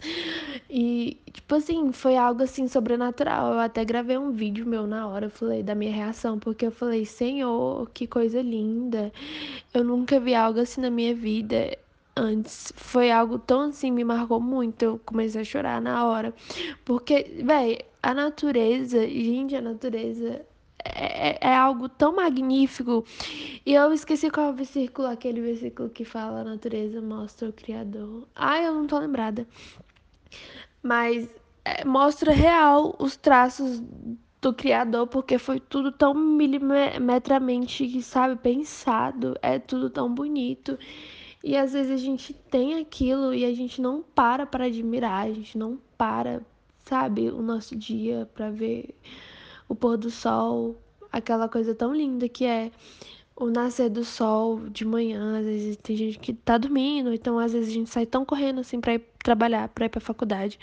E 0.69 1.17
tipo 1.31 1.55
assim, 1.55 1.91
foi 1.91 2.15
algo 2.15 2.43
assim 2.43 2.67
sobrenatural. 2.67 3.53
Eu 3.53 3.59
até 3.59 3.83
gravei 3.83 4.17
um 4.17 4.31
vídeo 4.31 4.65
meu 4.65 4.87
na 4.87 5.07
hora, 5.07 5.25
eu 5.25 5.31
falei 5.31 5.63
da 5.63 5.75
minha 5.75 5.91
reação, 5.91 6.39
porque 6.39 6.65
eu 6.65 6.71
falei: 6.71 7.05
"Senhor, 7.05 7.89
que 7.91 8.07
coisa 8.07 8.41
linda. 8.41 9.11
Eu 9.73 9.83
nunca 9.83 10.19
vi 10.19 10.33
algo 10.33 10.59
assim 10.59 10.81
na 10.81 10.89
minha 10.89 11.13
vida." 11.13 11.77
Antes 12.15 12.71
foi 12.75 13.11
algo 13.11 13.37
tão 13.39 13.61
assim, 13.69 13.91
me 13.91 14.03
marcou 14.03 14.39
muito. 14.39 14.83
Eu 14.83 14.99
comecei 15.05 15.41
a 15.41 15.43
chorar 15.43 15.81
na 15.81 16.05
hora. 16.05 16.33
Porque, 16.83 17.41
véi, 17.43 17.79
a 18.01 18.13
natureza, 18.13 19.07
gente, 19.07 19.55
a 19.55 19.61
natureza 19.61 20.45
é, 20.83 21.37
é, 21.41 21.55
algo 21.55 21.89
tão 21.89 22.15
magnífico. 22.15 23.03
E 23.65 23.73
eu 23.73 23.91
esqueci 23.93 24.29
qual 24.29 24.47
é 24.47 24.49
o 24.51 24.53
versículo, 24.53 25.07
aquele 25.07 25.41
versículo 25.41 25.89
que 25.89 26.05
fala 26.05 26.41
a 26.41 26.43
natureza 26.43 27.01
mostra 27.01 27.49
o 27.49 27.53
Criador. 27.53 28.27
Ah, 28.35 28.61
eu 28.61 28.73
não 28.73 28.87
tô 28.87 28.99
lembrada. 28.99 29.47
Mas 30.83 31.27
é, 31.65 31.83
mostra 31.83 32.31
real 32.31 32.95
os 32.99 33.17
traços 33.17 33.81
do 34.41 34.53
Criador, 34.53 35.07
porque 35.07 35.39
foi 35.39 35.59
tudo 35.59 35.91
tão 35.91 36.13
milimetramente, 36.13 38.01
sabe, 38.03 38.35
pensado. 38.35 39.35
É 39.41 39.57
tudo 39.57 39.89
tão 39.89 40.13
bonito. 40.13 40.77
E 41.45 41.55
às 41.55 41.73
vezes 41.73 41.91
a 41.91 41.97
gente 41.97 42.33
tem 42.33 42.79
aquilo 42.79 43.31
e 43.31 43.45
a 43.45 43.53
gente 43.53 43.79
não 43.79 44.01
para 44.01 44.47
para 44.47 44.65
admirar, 44.65 45.27
a 45.27 45.31
gente 45.31 45.55
não 45.55 45.79
para, 45.95 46.41
sabe, 46.83 47.29
o 47.29 47.39
nosso 47.39 47.75
dia 47.75 48.27
para 48.33 48.49
ver 48.49 48.95
o 49.69 49.75
pôr 49.75 49.95
do 49.95 50.09
sol, 50.09 50.75
aquela 51.11 51.47
coisa 51.47 51.75
tão 51.75 51.93
linda 51.93 52.27
que 52.27 52.45
é 52.45 52.71
o 53.35 53.45
nascer 53.45 53.91
do 53.91 54.03
sol 54.03 54.59
de 54.69 54.83
manhã, 54.83 55.37
às 55.37 55.45
vezes 55.45 55.77
tem 55.77 55.95
gente 55.95 56.17
que 56.17 56.33
tá 56.33 56.57
dormindo, 56.57 57.13
então 57.13 57.37
às 57.37 57.53
vezes 57.53 57.69
a 57.69 57.73
gente 57.73 57.91
sai 57.91 58.07
tão 58.07 58.25
correndo 58.25 58.61
assim 58.61 58.81
para 58.81 58.95
ir 58.95 59.05
trabalhar, 59.19 59.69
para 59.69 59.85
ir 59.85 59.89
para 59.89 60.01
faculdade, 60.01 60.59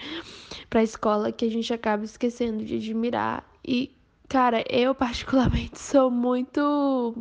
para 0.69 0.83
escola 0.83 1.31
que 1.31 1.45
a 1.45 1.51
gente 1.51 1.73
acaba 1.73 2.05
esquecendo 2.05 2.65
de 2.65 2.75
admirar. 2.75 3.49
E 3.65 3.95
cara, 4.29 4.65
eu 4.69 4.97
particularmente 4.97 5.79
sou 5.81 6.11
muito 6.11 7.15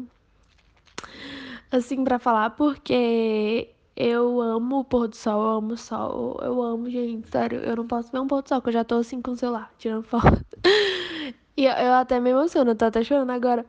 assim 1.72 2.04
para 2.04 2.20
falar 2.20 2.52
porque 2.52 3.70
eu 3.96 4.42
amo 4.42 4.80
o 4.80 4.84
pôr 4.86 5.08
do 5.08 5.16
sol, 5.16 5.42
eu 5.42 5.50
amo 5.58 5.74
o 5.74 5.78
sol, 5.78 6.40
eu 6.42 6.62
amo, 6.62 6.90
gente, 6.90 7.30
sério, 7.30 7.60
eu 7.60 7.76
não 7.76 7.88
posso 7.88 8.12
ver 8.12 8.20
um 8.20 8.28
pôr 8.28 8.42
do 8.42 8.50
sol, 8.50 8.62
que 8.62 8.70
eu 8.70 8.74
já 8.74 8.84
tô 8.84 8.96
assim 8.96 9.22
com 9.22 9.32
o 9.32 9.38
celular, 9.38 9.72
tirando 9.78 10.04
foto. 10.04 10.46
E 11.58 11.66
eu, 11.66 11.74
eu 11.74 11.94
até 11.94 12.20
me 12.20 12.30
emociono, 12.30 12.74
tô 12.76 12.86
até 12.86 13.04
chorando 13.04 13.30
agora, 13.32 13.66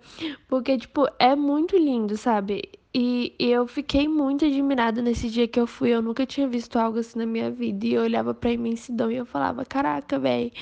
porque, 0.48 0.78
tipo, 0.78 1.06
é 1.18 1.34
muito 1.34 1.76
lindo, 1.76 2.16
sabe? 2.16 2.62
E, 2.94 3.34
eu 3.38 3.66
fiquei 3.66 4.06
muito 4.06 4.44
admirada 4.44 5.00
nesse 5.00 5.30
dia 5.30 5.48
que 5.48 5.58
eu 5.58 5.66
fui. 5.66 5.90
Eu 5.90 6.02
nunca 6.02 6.26
tinha 6.26 6.46
visto 6.46 6.78
algo 6.78 6.98
assim 6.98 7.18
na 7.18 7.26
minha 7.26 7.50
vida. 7.50 7.86
E 7.86 7.94
eu 7.94 8.02
olhava 8.02 8.34
pra 8.34 8.52
imensidão 8.52 9.10
e 9.10 9.16
eu 9.16 9.24
falava: 9.24 9.64
Caraca, 9.64 10.18
velho, 10.18 10.52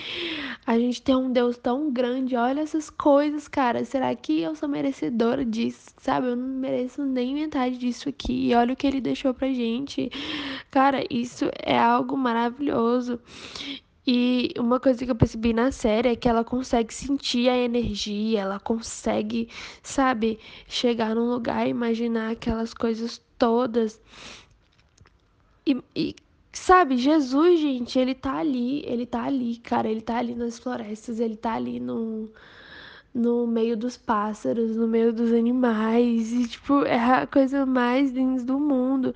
a 0.65 0.79
gente 0.79 1.03
tem 1.03 1.17
um 1.17 1.33
Deus 1.33 1.59
tão 1.59 1.91
grande. 1.93 2.37
Olha 2.37 2.61
essas 2.61 2.89
coisas, 2.89 3.49
cara. 3.49 3.85
Será 3.85 4.15
que 4.15 4.41
eu 4.43 4.55
sou 4.55 4.69
merecedora 4.69 5.45
disso? 5.45 5.91
Sabe? 5.99 6.29
Eu 6.29 6.37
não 6.37 6.47
mereço 6.61 7.05
nem 7.05 7.35
metade 7.35 7.77
disso 7.79 8.09
aqui. 8.09 8.51
E 8.51 8.55
olha 8.55 8.75
o 8.75 8.77
que 8.77 8.87
ele 8.87 9.01
deixou 9.01 9.35
pra 9.35 9.49
gente. 9.53 10.11
Cara, 10.71 11.05
isso 11.11 11.47
é 11.65 11.77
algo 11.79 12.17
maravilhoso. 12.17 13.21
E 14.13 14.53
uma 14.59 14.81
coisa 14.81 15.05
que 15.05 15.11
eu 15.13 15.15
percebi 15.15 15.53
na 15.53 15.71
série 15.71 16.09
é 16.09 16.17
que 16.17 16.29
ela 16.29 16.43
consegue 16.43 16.93
sentir 16.93 17.49
a 17.49 17.57
energia, 17.57 18.41
ela 18.41 18.59
consegue, 18.59 19.49
sabe, 19.85 20.37
chegar 20.67 21.15
num 21.15 21.31
lugar 21.31 21.65
e 21.65 21.71
imaginar 21.71 22.33
aquelas 22.33 22.75
coisas 22.75 23.23
todas. 23.39 24.01
E, 25.65 25.81
e, 25.95 26.17
sabe, 26.53 26.97
Jesus, 26.97 27.61
gente, 27.61 28.01
ele 28.01 28.17
tá 28.17 28.39
ali, 28.39 28.83
ele 28.85 29.07
tá 29.07 29.23
ali, 29.23 29.59
cara, 29.59 29.89
ele 29.89 30.01
tá 30.01 30.17
ali 30.17 30.35
nas 30.35 30.59
florestas, 30.59 31.21
ele 31.21 31.37
tá 31.37 31.55
ali 31.55 31.79
no 31.79 32.29
no 33.15 33.47
meio 33.47 33.77
dos 33.77 33.97
pássaros, 33.97 34.77
no 34.77 34.87
meio 34.87 35.13
dos 35.13 35.33
animais, 35.33 36.33
e 36.33 36.47
tipo, 36.49 36.85
é 36.85 36.99
a 36.99 37.27
coisa 37.27 37.67
mais 37.67 38.11
linda 38.13 38.43
do 38.45 38.59
mundo. 38.59 39.15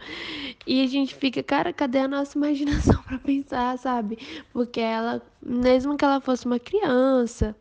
E 0.67 0.83
a 0.83 0.87
gente 0.87 1.15
fica, 1.15 1.43
cara, 1.43 1.73
cadê 1.73 2.01
a 2.01 2.09
nossa 2.09 2.37
imaginação 2.37 3.01
para 3.05 3.19
pensar, 3.19 3.79
sabe? 3.79 4.19
Porque 4.53 4.81
ela, 4.81 5.23
mesmo 5.41 5.97
que 5.97 6.05
ela 6.05 6.21
fosse 6.21 6.47
uma 6.47 6.59
criança, 6.59 7.57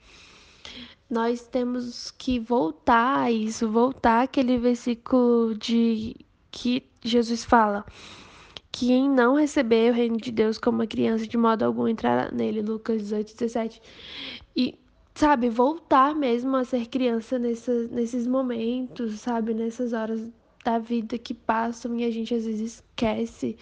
nós 1.09 1.41
temos 1.47 2.11
que 2.11 2.39
voltar 2.39 3.19
a 3.19 3.31
isso, 3.31 3.69
voltar 3.69 4.23
aquele 4.23 4.57
versículo 4.57 5.55
de 5.55 6.15
que 6.51 6.83
Jesus 7.03 7.43
fala 7.43 7.85
que 8.73 8.91
em 8.91 9.07
não 9.07 9.35
receber 9.35 9.91
o 9.91 9.93
reino 9.93 10.17
de 10.17 10.31
Deus 10.31 10.57
como 10.57 10.79
uma 10.79 10.87
criança, 10.87 11.27
de 11.27 11.37
modo 11.37 11.63
algum 11.63 11.87
entrar 11.87 12.31
nele, 12.31 12.59
Lucas 12.63 13.03
18, 13.03 13.33
17. 13.33 13.81
E 14.55 14.79
sabe, 15.13 15.49
voltar 15.49 16.15
mesmo 16.15 16.55
a 16.55 16.63
ser 16.63 16.87
criança 16.87 17.37
nessa, 17.37 17.87
nesses 17.87 18.25
momentos, 18.27 19.19
sabe, 19.19 19.53
nessas 19.53 19.93
horas 19.93 20.29
da 20.63 20.79
vida 20.79 21.17
que 21.17 21.33
passam 21.33 21.99
e 21.99 22.05
a 22.05 22.11
gente 22.11 22.33
às 22.33 22.45
vezes 22.45 22.79
esquece. 22.79 23.57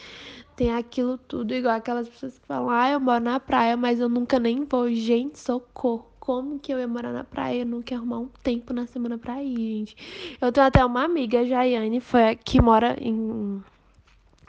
Tem 0.55 0.71
aquilo 0.73 1.17
tudo, 1.17 1.53
igual 1.53 1.75
aquelas 1.75 2.07
pessoas 2.07 2.37
que 2.37 2.45
falam, 2.45 2.69
ah, 2.69 2.89
eu 2.89 2.99
moro 2.99 3.23
na 3.23 3.39
praia, 3.39 3.75
mas 3.75 3.99
eu 3.99 4.07
nunca 4.07 4.39
nem 4.39 4.63
vou. 4.65 4.89
Gente, 4.91 5.39
socorro. 5.39 6.07
Como 6.19 6.59
que 6.59 6.71
eu 6.71 6.77
ia 6.77 6.87
morar 6.87 7.11
na 7.11 7.23
praia? 7.23 7.61
Eu 7.61 7.65
nunca 7.65 7.95
ia 7.95 7.97
arrumar 7.97 8.19
um 8.19 8.29
tempo 8.43 8.71
na 8.73 8.85
semana 8.85 9.17
pra 9.17 9.41
ir, 9.41 9.55
gente. 9.55 10.37
Eu 10.39 10.51
tenho 10.51 10.67
até 10.67 10.85
uma 10.85 11.03
amiga, 11.03 11.39
a 11.39 11.43
Jaiane, 11.45 11.99
foi, 11.99 12.35
que 12.35 12.61
mora 12.61 12.95
em, 13.01 13.59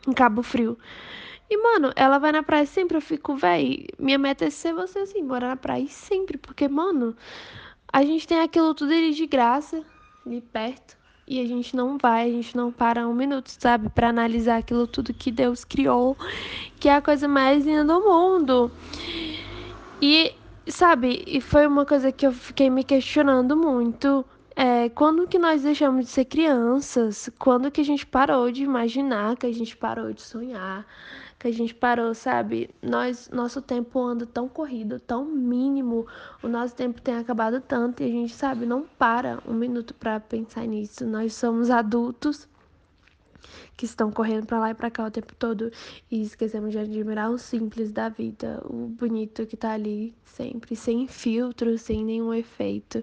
em 0.07 0.13
Cabo 0.13 0.43
Frio. 0.43 0.77
E, 1.53 1.57
mano, 1.59 1.93
ela 1.95 2.19
vai 2.19 2.33
na 2.33 2.43
praia 2.43 2.65
sempre. 2.65 2.97
Eu 2.97 3.03
fico, 3.03 3.37
véi, 3.37 3.87
minha 3.99 4.17
meta 4.17 4.47
é 4.47 4.49
ser 4.49 4.73
você 4.73 5.01
assim, 5.01 5.23
morar 5.23 5.49
na 5.49 5.57
praia 5.57 5.87
sempre. 5.87 6.39
Porque, 6.39 6.67
mano, 6.67 7.15
a 7.93 8.03
gente 8.03 8.27
tem 8.27 8.41
aquilo 8.41 8.73
tudo 8.75 8.91
ali 8.91 9.13
de 9.13 9.27
graça, 9.27 9.85
ali 10.25 10.41
perto. 10.41 10.97
E 11.29 11.39
a 11.43 11.47
gente 11.47 11.77
não 11.77 11.99
vai, 11.99 12.31
a 12.31 12.33
gente 12.33 12.57
não 12.57 12.73
para 12.73 13.07
um 13.07 13.13
minuto, 13.13 13.51
sabe? 13.51 13.91
para 13.91 14.09
analisar 14.09 14.61
aquilo 14.61 14.87
tudo 14.87 15.13
que 15.13 15.31
Deus 15.31 15.63
criou, 15.63 16.17
que 16.81 16.89
é 16.89 16.95
a 16.95 17.03
coisa 17.03 17.29
mais 17.29 17.67
linda 17.67 17.85
do 17.85 18.01
mundo. 18.01 18.71
E, 20.01 20.35
sabe, 20.67 21.23
e 21.27 21.39
foi 21.39 21.67
uma 21.67 21.85
coisa 21.85 22.11
que 22.11 22.27
eu 22.27 22.33
fiquei 22.33 22.71
me 22.71 22.83
questionando 22.83 23.55
muito. 23.55 24.25
É, 24.57 24.89
quando 24.89 25.29
que 25.29 25.39
nós 25.39 25.63
deixamos 25.63 26.07
de 26.07 26.13
ser 26.13 26.25
crianças? 26.25 27.29
Quando 27.39 27.71
que 27.71 27.83
a 27.83 27.85
gente 27.85 28.07
parou 28.07 28.51
de 28.51 28.63
imaginar, 28.65 29.37
que 29.37 29.47
a 29.47 29.53
gente 29.53 29.77
parou 29.77 30.15
de 30.15 30.23
sonhar? 30.23 30.87
Que 31.43 31.49
a 31.49 31.53
gente 31.53 31.75
parou, 31.75 32.15
sabe? 32.15 32.71
Nós, 32.81 33.29
nosso 33.29 33.61
tempo 33.61 33.99
anda 34.01 34.25
tão 34.25 34.49
corrido, 34.49 35.01
tão 35.01 35.25
mínimo, 35.25 36.07
o 36.41 36.47
nosso 36.47 36.73
tempo 36.77 37.03
tem 37.03 37.17
acabado 37.17 37.61
tanto 37.61 38.01
e 38.01 38.07
a 38.07 38.09
gente, 38.09 38.33
sabe, 38.33 38.65
não 38.65 38.85
para 38.85 39.43
um 39.45 39.53
minuto 39.53 39.93
para 39.93 40.21
pensar 40.21 40.65
nisso. 40.69 41.05
Nós 41.05 41.35
somos 41.35 41.69
adultos 41.69 42.49
que 43.77 43.85
estão 43.85 44.13
correndo 44.13 44.47
para 44.47 44.61
lá 44.61 44.71
e 44.71 44.75
para 44.75 44.89
cá 44.89 45.05
o 45.05 45.11
tempo 45.11 45.35
todo 45.35 45.73
e 46.09 46.23
esquecemos 46.23 46.71
de 46.71 46.79
admirar 46.79 47.29
o 47.29 47.39
simples 47.39 47.91
da 47.91 48.09
vida, 48.09 48.63
o 48.65 48.87
bonito 48.87 49.45
que 49.45 49.57
tá 49.57 49.73
ali 49.73 50.15
sempre, 50.25 50.77
sem 50.77 51.09
filtro, 51.09 51.77
sem 51.77 52.05
nenhum 52.05 52.33
efeito, 52.33 53.03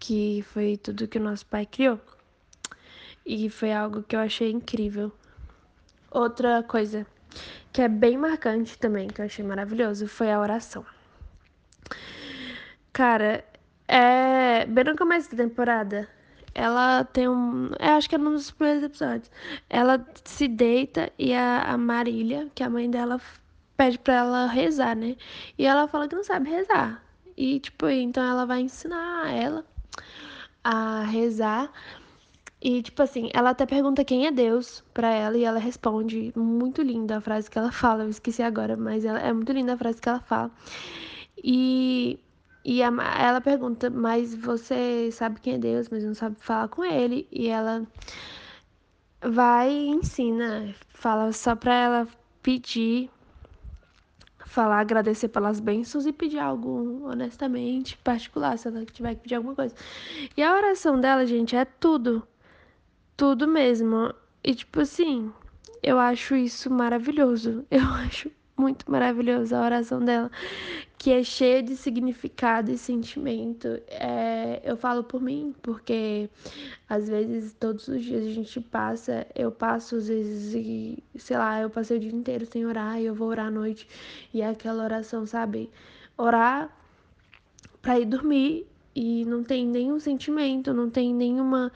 que 0.00 0.42
foi 0.48 0.76
tudo 0.76 1.06
que 1.06 1.18
o 1.18 1.22
nosso 1.22 1.46
pai 1.46 1.66
criou. 1.66 2.00
E 3.24 3.48
foi 3.48 3.72
algo 3.72 4.02
que 4.02 4.16
eu 4.16 4.20
achei 4.20 4.50
incrível. 4.50 5.12
Outra 6.10 6.60
coisa 6.64 7.06
que 7.72 7.82
é 7.82 7.88
bem 7.88 8.16
marcante 8.16 8.78
também, 8.78 9.08
que 9.08 9.20
eu 9.20 9.24
achei 9.24 9.44
maravilhoso, 9.44 10.06
foi 10.06 10.30
a 10.30 10.40
oração. 10.40 10.84
Cara, 12.92 13.44
é. 13.88 14.64
Bem 14.66 14.84
no 14.84 14.96
começo 14.96 15.30
da 15.30 15.42
temporada, 15.42 16.08
ela 16.54 17.04
tem 17.04 17.28
um. 17.28 17.70
Eu 17.78 17.92
acho 17.96 18.08
que 18.08 18.14
é 18.14 18.18
um 18.18 18.32
dos 18.32 18.50
primeiros 18.50 18.84
episódios. 18.84 19.30
Ela 19.68 20.06
se 20.24 20.46
deita 20.48 21.12
e 21.18 21.34
a, 21.34 21.62
a 21.62 21.78
Marília, 21.78 22.48
que 22.54 22.62
é 22.62 22.66
a 22.66 22.70
mãe 22.70 22.88
dela, 22.88 23.20
pede 23.76 23.98
pra 23.98 24.14
ela 24.14 24.46
rezar, 24.46 24.94
né? 24.96 25.16
E 25.58 25.66
ela 25.66 25.88
fala 25.88 26.08
que 26.08 26.14
não 26.14 26.24
sabe 26.24 26.48
rezar. 26.50 27.02
E, 27.36 27.58
tipo, 27.60 27.88
então 27.88 28.22
ela 28.22 28.46
vai 28.46 28.60
ensinar 28.60 29.28
ela 29.34 29.64
a 30.62 31.02
rezar. 31.04 31.70
E, 32.64 32.80
tipo 32.82 33.02
assim, 33.02 33.28
ela 33.34 33.50
até 33.50 33.66
pergunta 33.66 34.02
quem 34.02 34.26
é 34.26 34.32
Deus 34.32 34.82
pra 34.94 35.10
ela 35.12 35.36
e 35.36 35.44
ela 35.44 35.58
responde. 35.58 36.32
Muito 36.34 36.80
linda 36.80 37.18
a 37.18 37.20
frase 37.20 37.50
que 37.50 37.58
ela 37.58 37.70
fala. 37.72 38.04
Eu 38.04 38.08
esqueci 38.08 38.42
agora, 38.42 38.74
mas 38.74 39.04
ela, 39.04 39.20
é 39.20 39.30
muito 39.34 39.52
linda 39.52 39.74
a 39.74 39.76
frase 39.76 40.00
que 40.00 40.08
ela 40.08 40.20
fala. 40.20 40.50
E, 41.36 42.18
e 42.64 42.82
a, 42.82 42.88
ela 43.20 43.40
pergunta, 43.42 43.90
mas 43.90 44.34
você 44.34 45.10
sabe 45.12 45.40
quem 45.42 45.54
é 45.54 45.58
Deus, 45.58 45.90
mas 45.90 46.04
não 46.04 46.14
sabe 46.14 46.36
falar 46.40 46.68
com 46.68 46.82
ele. 46.82 47.28
E 47.30 47.48
ela 47.48 47.86
vai 49.22 49.70
e 49.70 49.88
ensina, 49.88 50.74
fala 50.88 51.32
só 51.32 51.54
pra 51.54 51.74
ela 51.74 52.08
pedir, 52.42 53.10
falar, 54.46 54.80
agradecer 54.80 55.28
pelas 55.28 55.60
bênçãos 55.60 56.06
e 56.06 56.12
pedir 56.14 56.38
algo 56.38 57.02
honestamente, 57.10 57.98
particular, 57.98 58.56
se 58.58 58.68
ela 58.68 58.86
tiver 58.86 59.16
que 59.16 59.22
pedir 59.22 59.34
alguma 59.34 59.54
coisa. 59.54 59.74
E 60.34 60.42
a 60.42 60.54
oração 60.56 60.98
dela, 60.98 61.26
gente, 61.26 61.54
é 61.54 61.66
tudo 61.66 62.26
tudo 63.16 63.46
mesmo. 63.46 64.12
E 64.42 64.54
tipo 64.54 64.80
assim, 64.80 65.32
eu 65.82 65.98
acho 65.98 66.34
isso 66.34 66.70
maravilhoso. 66.70 67.64
Eu 67.70 67.82
acho 67.82 68.30
muito 68.56 68.90
maravilhoso 68.90 69.54
a 69.54 69.64
oração 69.64 69.98
dela, 70.00 70.30
que 70.96 71.10
é 71.10 71.22
cheia 71.24 71.62
de 71.62 71.76
significado 71.76 72.70
e 72.70 72.78
sentimento. 72.78 73.66
É, 73.88 74.62
eu 74.64 74.76
falo 74.76 75.02
por 75.02 75.20
mim, 75.20 75.54
porque 75.60 76.30
às 76.88 77.08
vezes, 77.08 77.52
todos 77.54 77.88
os 77.88 78.02
dias 78.02 78.24
a 78.24 78.30
gente 78.30 78.60
passa, 78.60 79.26
eu 79.34 79.50
passo 79.50 79.96
às 79.96 80.08
vezes 80.08 80.54
e, 80.54 81.02
sei 81.18 81.36
lá, 81.36 81.60
eu 81.60 81.68
passei 81.68 81.96
o 81.96 82.00
dia 82.00 82.12
inteiro 82.12 82.46
sem 82.46 82.64
orar 82.64 83.00
e 83.00 83.06
eu 83.06 83.14
vou 83.14 83.28
orar 83.28 83.46
à 83.46 83.50
noite. 83.50 83.88
E 84.32 84.40
é 84.40 84.48
aquela 84.48 84.84
oração, 84.84 85.26
sabe? 85.26 85.70
Orar 86.16 86.70
pra 87.82 87.98
ir 87.98 88.06
dormir 88.06 88.66
e 88.94 89.24
não 89.24 89.42
tem 89.42 89.66
nenhum 89.66 89.98
sentimento, 89.98 90.72
não 90.72 90.88
tem 90.88 91.12
nenhuma 91.12 91.72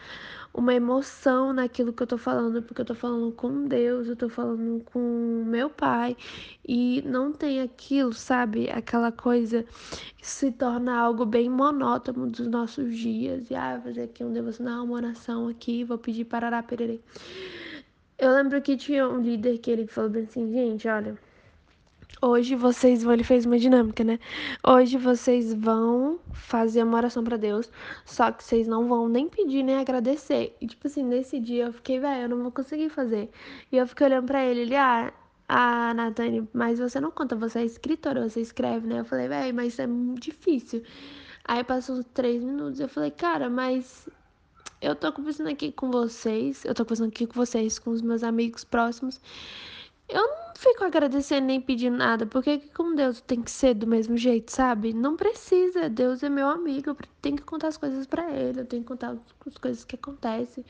uma 0.52 0.74
emoção 0.74 1.52
naquilo 1.52 1.92
que 1.92 2.02
eu 2.02 2.06
tô 2.06 2.18
falando, 2.18 2.62
porque 2.62 2.80
eu 2.80 2.84
tô 2.84 2.94
falando 2.94 3.32
com 3.32 3.66
Deus, 3.66 4.08
eu 4.08 4.16
tô 4.16 4.28
falando 4.28 4.82
com 4.84 5.44
meu 5.46 5.70
pai, 5.70 6.16
e 6.66 7.02
não 7.06 7.32
tem 7.32 7.60
aquilo, 7.60 8.12
sabe? 8.12 8.68
Aquela 8.70 9.12
coisa 9.12 9.64
que 10.16 10.26
se 10.26 10.50
torna 10.52 10.96
algo 10.98 11.24
bem 11.24 11.48
monótono 11.48 12.28
dos 12.28 12.46
nossos 12.46 12.96
dias. 12.96 13.50
E 13.50 13.54
ah, 13.54 13.74
vou 13.74 13.84
fazer 13.84 14.02
aqui 14.02 14.24
um 14.24 14.32
devocional, 14.32 14.84
uma 14.84 14.94
oração 14.94 15.48
aqui, 15.48 15.84
vou 15.84 15.98
pedir 15.98 16.24
parará 16.24 16.62
pererê. 16.62 17.00
Eu 18.18 18.32
lembro 18.32 18.60
que 18.60 18.76
tinha 18.76 19.08
um 19.08 19.20
líder 19.20 19.58
que 19.58 19.70
ele 19.70 19.86
falou 19.86 20.10
assim, 20.20 20.52
gente, 20.52 20.88
olha, 20.88 21.16
Hoje 22.20 22.56
vocês 22.56 23.04
vão, 23.04 23.12
ele 23.12 23.22
fez 23.22 23.46
uma 23.46 23.58
dinâmica, 23.58 24.02
né? 24.02 24.18
Hoje 24.66 24.98
vocês 24.98 25.54
vão 25.54 26.18
fazer 26.32 26.82
uma 26.82 26.96
oração 26.96 27.22
para 27.22 27.36
Deus, 27.36 27.70
só 28.04 28.32
que 28.32 28.42
vocês 28.42 28.66
não 28.66 28.88
vão 28.88 29.08
nem 29.08 29.28
pedir 29.28 29.62
nem 29.62 29.76
agradecer. 29.76 30.56
E 30.60 30.66
tipo 30.66 30.88
assim, 30.88 31.04
nesse 31.04 31.38
dia 31.38 31.66
eu 31.66 31.72
fiquei, 31.72 32.00
velho, 32.00 32.22
eu 32.22 32.28
não 32.28 32.42
vou 32.42 32.50
conseguir 32.50 32.88
fazer. 32.88 33.30
E 33.70 33.76
eu 33.76 33.86
fiquei 33.86 34.08
olhando 34.08 34.26
para 34.26 34.44
ele, 34.44 34.62
ele, 34.62 34.74
ah, 34.74 35.12
ah, 35.48 35.94
Nathane, 35.94 36.48
mas 36.52 36.80
você 36.80 37.00
não 37.00 37.10
conta, 37.12 37.36
você 37.36 37.60
é 37.60 37.64
escritora, 37.64 38.28
você 38.28 38.40
escreve, 38.40 38.86
né? 38.88 39.00
Eu 39.00 39.04
falei, 39.04 39.28
velho, 39.28 39.54
mas 39.54 39.78
é 39.78 39.86
difícil. 40.14 40.82
Aí 41.44 41.62
passou 41.62 42.02
três 42.02 42.42
minutos, 42.42 42.80
eu 42.80 42.88
falei, 42.88 43.12
cara, 43.12 43.48
mas 43.48 44.08
eu 44.82 44.94
tô 44.96 45.12
conversando 45.12 45.48
aqui 45.50 45.72
com 45.72 45.90
vocês, 45.90 46.64
eu 46.64 46.74
tô 46.74 46.84
conversando 46.84 47.08
aqui 47.08 47.26
com 47.26 47.34
vocês, 47.34 47.78
com 47.78 47.90
os 47.90 48.02
meus 48.02 48.22
amigos 48.24 48.64
próximos. 48.64 49.20
Eu 50.08 50.22
não 50.22 50.54
fico 50.56 50.84
agradecendo 50.84 51.46
nem 51.46 51.60
pedindo 51.60 51.96
nada, 51.96 52.24
porque 52.24 52.58
com 52.74 52.94
Deus 52.94 53.20
tem 53.20 53.42
que 53.42 53.50
ser 53.50 53.74
do 53.74 53.86
mesmo 53.86 54.16
jeito, 54.16 54.50
sabe? 54.50 54.94
Não 54.94 55.16
precisa, 55.16 55.88
Deus 55.88 56.22
é 56.22 56.30
meu 56.30 56.48
amigo, 56.48 56.90
eu 56.90 56.96
tenho 57.20 57.36
que 57.36 57.42
contar 57.42 57.68
as 57.68 57.76
coisas 57.76 58.06
para 58.06 58.30
ele, 58.30 58.60
eu 58.60 58.64
tenho 58.64 58.82
que 58.82 58.88
contar 58.88 59.16
as 59.46 59.58
coisas 59.58 59.84
que 59.84 59.96
acontecem. 59.96 60.64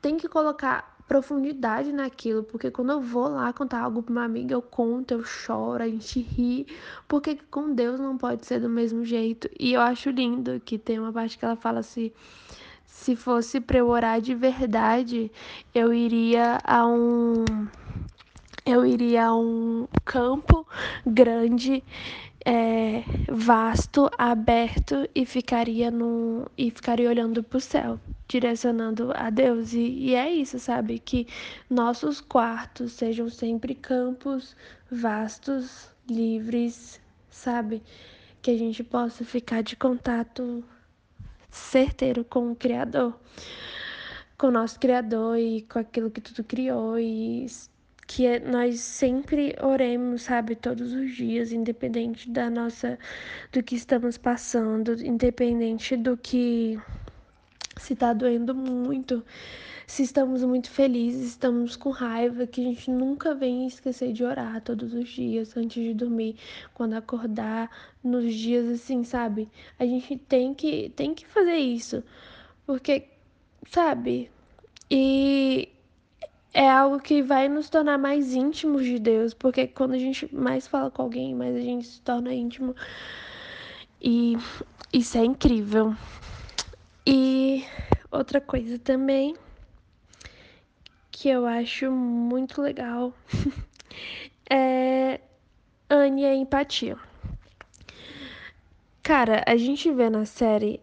Tem 0.00 0.16
que 0.16 0.28
colocar 0.28 0.96
profundidade 1.06 1.92
naquilo, 1.92 2.42
porque 2.44 2.70
quando 2.70 2.92
eu 2.92 3.00
vou 3.00 3.28
lá 3.28 3.52
contar 3.52 3.80
algo 3.80 4.00
para 4.00 4.12
uma 4.12 4.24
amiga, 4.24 4.54
eu 4.54 4.62
conto, 4.62 5.12
eu 5.12 5.24
choro, 5.24 5.82
a 5.82 5.88
gente 5.88 6.20
ri, 6.20 6.66
porque 7.08 7.36
com 7.50 7.74
Deus 7.74 7.98
não 7.98 8.16
pode 8.16 8.46
ser 8.46 8.60
do 8.60 8.68
mesmo 8.68 9.04
jeito. 9.04 9.50
E 9.58 9.72
eu 9.74 9.80
acho 9.80 10.08
lindo 10.08 10.60
que 10.64 10.78
tem 10.78 10.98
uma 11.00 11.12
parte 11.12 11.36
que 11.36 11.44
ela 11.44 11.56
fala 11.56 11.80
assim: 11.80 12.12
se 12.86 13.16
fosse 13.16 13.60
para 13.60 13.78
eu 13.78 13.88
orar 13.88 14.20
de 14.20 14.34
verdade, 14.34 15.32
eu 15.74 15.92
iria 15.92 16.58
a 16.62 16.86
um 16.86 17.44
eu 18.64 18.84
iria 18.84 19.26
a 19.26 19.36
um 19.36 19.88
campo 20.04 20.66
grande, 21.06 21.82
é, 22.44 23.02
vasto, 23.28 24.10
aberto 24.16 25.08
e 25.14 25.24
ficaria 25.26 25.90
no 25.90 26.46
e 26.56 26.70
ficaria 26.70 27.08
olhando 27.08 27.42
para 27.42 27.58
o 27.58 27.60
céu, 27.60 28.00
direcionando 28.28 29.12
a 29.14 29.30
Deus. 29.30 29.72
E, 29.72 29.80
e 29.80 30.14
é 30.14 30.30
isso, 30.30 30.58
sabe? 30.58 30.98
Que 30.98 31.26
nossos 31.68 32.20
quartos 32.20 32.92
sejam 32.92 33.28
sempre 33.28 33.74
campos 33.74 34.56
vastos, 34.90 35.90
livres, 36.08 37.00
sabe? 37.30 37.82
Que 38.42 38.50
a 38.50 38.58
gente 38.58 38.82
possa 38.82 39.24
ficar 39.24 39.62
de 39.62 39.76
contato 39.76 40.64
certeiro 41.50 42.24
com 42.24 42.52
o 42.52 42.56
Criador, 42.56 43.18
com 44.38 44.48
o 44.48 44.50
nosso 44.50 44.78
Criador 44.78 45.38
e 45.38 45.62
com 45.62 45.78
aquilo 45.78 46.10
que 46.10 46.20
tudo 46.20 46.44
criou 46.44 46.98
e 46.98 47.46
que 48.10 48.26
é, 48.26 48.40
nós 48.40 48.80
sempre 48.80 49.54
oremos, 49.62 50.22
sabe, 50.22 50.56
todos 50.56 50.92
os 50.92 51.14
dias, 51.14 51.52
independente 51.52 52.28
da 52.28 52.50
nossa 52.50 52.98
do 53.52 53.62
que 53.62 53.76
estamos 53.76 54.18
passando, 54.18 55.00
independente 55.00 55.96
do 55.96 56.16
que 56.16 56.76
se 57.76 57.94
tá 57.94 58.12
doendo 58.12 58.52
muito, 58.52 59.24
se 59.86 60.02
estamos 60.02 60.42
muito 60.42 60.68
felizes, 60.68 61.28
estamos 61.28 61.76
com 61.76 61.90
raiva, 61.90 62.48
que 62.48 62.60
a 62.60 62.64
gente 62.64 62.90
nunca 62.90 63.32
vem 63.32 63.68
esquecer 63.68 64.12
de 64.12 64.24
orar 64.24 64.60
todos 64.60 64.92
os 64.92 65.08
dias 65.08 65.56
antes 65.56 65.80
de 65.80 65.94
dormir, 65.94 66.34
quando 66.74 66.94
acordar, 66.94 67.70
nos 68.02 68.34
dias 68.34 68.66
assim, 68.68 69.04
sabe? 69.04 69.48
A 69.78 69.86
gente 69.86 70.16
tem 70.16 70.52
que 70.52 70.90
tem 70.96 71.14
que 71.14 71.24
fazer 71.28 71.58
isso. 71.58 72.02
Porque, 72.66 73.04
sabe? 73.70 74.28
E 74.90 75.68
é 76.52 76.68
algo 76.68 77.00
que 77.00 77.22
vai 77.22 77.48
nos 77.48 77.70
tornar 77.70 77.98
mais 77.98 78.34
íntimos 78.34 78.84
de 78.84 78.98
Deus, 78.98 79.32
porque 79.34 79.66
quando 79.66 79.94
a 79.94 79.98
gente 79.98 80.32
mais 80.34 80.66
fala 80.66 80.90
com 80.90 81.02
alguém, 81.02 81.34
mais 81.34 81.54
a 81.54 81.60
gente 81.60 81.86
se 81.86 82.00
torna 82.00 82.34
íntimo. 82.34 82.74
E 84.00 84.36
isso 84.92 85.16
é 85.16 85.24
incrível. 85.24 85.94
E 87.06 87.64
outra 88.10 88.40
coisa 88.40 88.78
também 88.78 89.36
que 91.10 91.28
eu 91.28 91.46
acho 91.46 91.90
muito 91.90 92.62
legal 92.62 93.12
é 94.50 95.20
Anne 95.88 96.22
e 96.22 96.26
a 96.26 96.34
empatia. 96.34 96.96
Cara, 99.02 99.44
a 99.46 99.56
gente 99.56 99.90
vê 99.90 100.08
na 100.08 100.24
série 100.24 100.80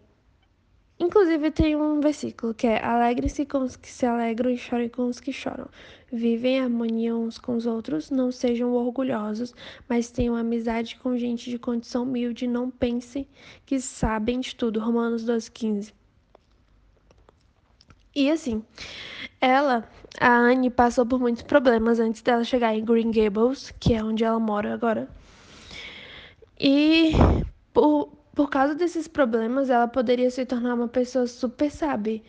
Inclusive 1.00 1.50
tem 1.52 1.76
um 1.76 2.00
versículo 2.00 2.52
que 2.52 2.66
é: 2.66 2.84
Alegre-se 2.84 3.46
com 3.46 3.58
os 3.58 3.76
que 3.76 3.88
se 3.88 4.04
alegram 4.04 4.50
e 4.50 4.56
chorem 4.56 4.88
com 4.88 5.06
os 5.06 5.20
que 5.20 5.32
choram. 5.32 5.68
Vivem 6.10 6.56
em 6.56 6.60
harmonia 6.60 7.14
uns 7.14 7.38
com 7.38 7.54
os 7.54 7.66
outros, 7.66 8.10
não 8.10 8.32
sejam 8.32 8.72
orgulhosos, 8.72 9.54
mas 9.88 10.10
tenham 10.10 10.34
amizade 10.34 10.96
com 10.96 11.16
gente 11.16 11.50
de 11.50 11.58
condição 11.58 12.02
humilde, 12.02 12.46
não 12.46 12.70
pensem 12.70 13.28
que 13.64 13.80
sabem 13.80 14.40
de 14.40 14.56
tudo. 14.56 14.80
Romanos 14.80 15.24
12,15. 15.24 15.92
E 18.14 18.30
assim, 18.30 18.64
ela, 19.40 19.88
a 20.20 20.32
Anne, 20.32 20.70
passou 20.70 21.06
por 21.06 21.20
muitos 21.20 21.42
problemas 21.42 22.00
antes 22.00 22.22
dela 22.22 22.42
chegar 22.42 22.74
em 22.74 22.84
Green 22.84 23.12
Gables, 23.12 23.72
que 23.78 23.94
é 23.94 24.02
onde 24.02 24.24
ela 24.24 24.40
mora 24.40 24.74
agora. 24.74 25.08
E 26.58 27.12
por, 27.72 28.17
por 28.38 28.48
causa 28.48 28.72
desses 28.72 29.08
problemas, 29.08 29.68
ela 29.68 29.88
poderia 29.88 30.30
se 30.30 30.46
tornar 30.46 30.74
uma 30.74 30.86
pessoa 30.86 31.26
super, 31.26 31.72
sabe, 31.72 32.22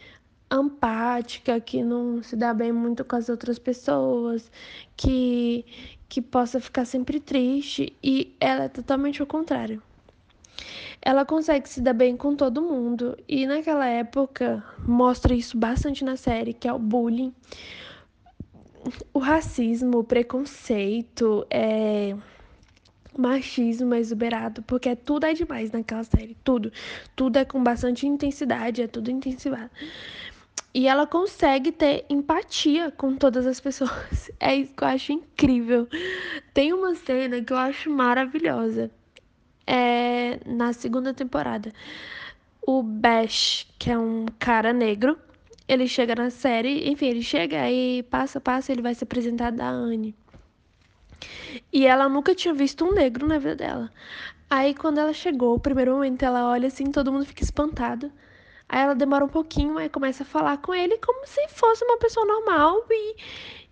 empática, 0.51 1.61
que 1.61 1.83
não 1.83 2.23
se 2.23 2.35
dá 2.35 2.51
bem 2.51 2.71
muito 2.71 3.05
com 3.05 3.15
as 3.15 3.29
outras 3.29 3.59
pessoas, 3.59 4.51
que, 4.97 5.63
que 6.09 6.19
possa 6.19 6.59
ficar 6.59 6.85
sempre 6.85 7.19
triste. 7.19 7.95
E 8.01 8.35
ela 8.39 8.63
é 8.63 8.67
totalmente 8.69 9.21
o 9.21 9.27
contrário. 9.27 9.83
Ela 10.99 11.23
consegue 11.25 11.69
se 11.69 11.79
dar 11.79 11.93
bem 11.93 12.17
com 12.17 12.35
todo 12.35 12.59
mundo. 12.59 13.15
E 13.27 13.45
naquela 13.45 13.85
época, 13.85 14.63
mostra 14.79 15.35
isso 15.35 15.55
bastante 15.59 16.03
na 16.03 16.15
série, 16.15 16.53
que 16.53 16.67
é 16.67 16.73
o 16.73 16.79
bullying. 16.79 17.31
O 19.13 19.19
racismo, 19.19 19.99
o 19.99 20.03
preconceito, 20.03 21.45
é 21.51 22.15
machismo 23.19 23.93
exuberado, 23.93 24.61
porque 24.63 24.95
tudo 24.95 25.25
é 25.25 25.33
demais 25.33 25.71
naquela 25.71 26.03
série, 26.03 26.37
tudo. 26.43 26.71
Tudo 27.15 27.37
é 27.37 27.45
com 27.45 27.61
bastante 27.61 28.07
intensidade, 28.07 28.81
é 28.81 28.87
tudo 28.87 29.11
intensivado. 29.11 29.69
E 30.73 30.87
ela 30.87 31.07
consegue 31.07 31.71
ter 31.71 32.05
empatia 32.09 32.91
com 32.91 33.15
todas 33.15 33.45
as 33.45 33.59
pessoas. 33.59 34.31
É 34.39 34.55
isso 34.55 34.73
que 34.73 34.83
eu 34.83 34.87
acho 34.87 35.11
incrível. 35.11 35.87
Tem 36.53 36.71
uma 36.71 36.95
cena 36.95 37.41
que 37.41 37.51
eu 37.51 37.57
acho 37.57 37.89
maravilhosa. 37.89 38.89
É 39.67 40.39
na 40.45 40.73
segunda 40.73 41.13
temporada. 41.13 41.73
O 42.65 42.81
Bash, 42.81 43.67
que 43.77 43.91
é 43.91 43.97
um 43.97 44.25
cara 44.39 44.71
negro, 44.71 45.17
ele 45.67 45.87
chega 45.87 46.15
na 46.15 46.29
série, 46.29 46.89
enfim, 46.89 47.07
ele 47.07 47.21
chega 47.21 47.69
e 47.69 48.03
passa, 48.03 48.39
passa, 48.39 48.71
ele 48.71 48.81
vai 48.81 48.95
se 48.95 49.03
apresentar 49.03 49.51
da 49.51 49.67
Anne. 49.67 50.15
E 51.71 51.85
ela 51.85 52.09
nunca 52.09 52.33
tinha 52.35 52.53
visto 52.53 52.85
um 52.85 52.93
negro 52.93 53.27
na 53.27 53.37
vida 53.37 53.55
dela. 53.55 53.91
Aí 54.49 54.73
quando 54.73 54.97
ela 54.97 55.13
chegou, 55.13 55.55
o 55.55 55.59
primeiro 55.59 55.93
momento 55.93 56.23
ela 56.23 56.49
olha 56.49 56.67
assim, 56.67 56.91
todo 56.91 57.11
mundo 57.11 57.25
fica 57.25 57.43
espantado. 57.43 58.11
Aí 58.67 58.81
ela 58.81 58.95
demora 58.95 59.25
um 59.25 59.29
pouquinho, 59.29 59.77
aí 59.77 59.89
começa 59.89 60.23
a 60.23 60.25
falar 60.25 60.57
com 60.57 60.73
ele 60.73 60.97
como 60.97 61.25
se 61.25 61.47
fosse 61.49 61.83
uma 61.83 61.97
pessoa 61.97 62.25
normal 62.25 62.85
e, 62.89 63.15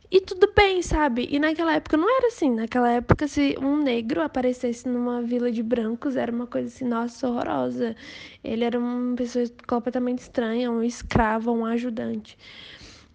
e 0.10 0.22
tudo 0.22 0.52
bem, 0.56 0.82
sabe? 0.82 1.28
E 1.30 1.40
naquela 1.40 1.74
época 1.76 1.98
não 1.98 2.10
era 2.18 2.28
assim. 2.28 2.52
Naquela 2.52 2.92
época, 2.92 3.28
se 3.28 3.56
um 3.62 3.78
negro 3.78 4.22
aparecesse 4.22 4.88
numa 4.90 5.22
vila 5.22 5.52
de 5.52 5.62
brancos, 5.62 6.16
era 6.16 6.32
uma 6.32 6.48
coisa 6.48 6.68
assim, 6.68 6.86
nossa, 6.86 7.28
horrorosa. 7.30 7.96
Ele 8.44 8.64
era 8.64 8.78
uma 8.80 9.16
pessoa 9.16 9.46
completamente 9.68 10.20
estranha, 10.20 10.72
um 10.72 10.84
escravo, 10.84 11.52
um 11.52 11.66
ajudante. 11.66 12.38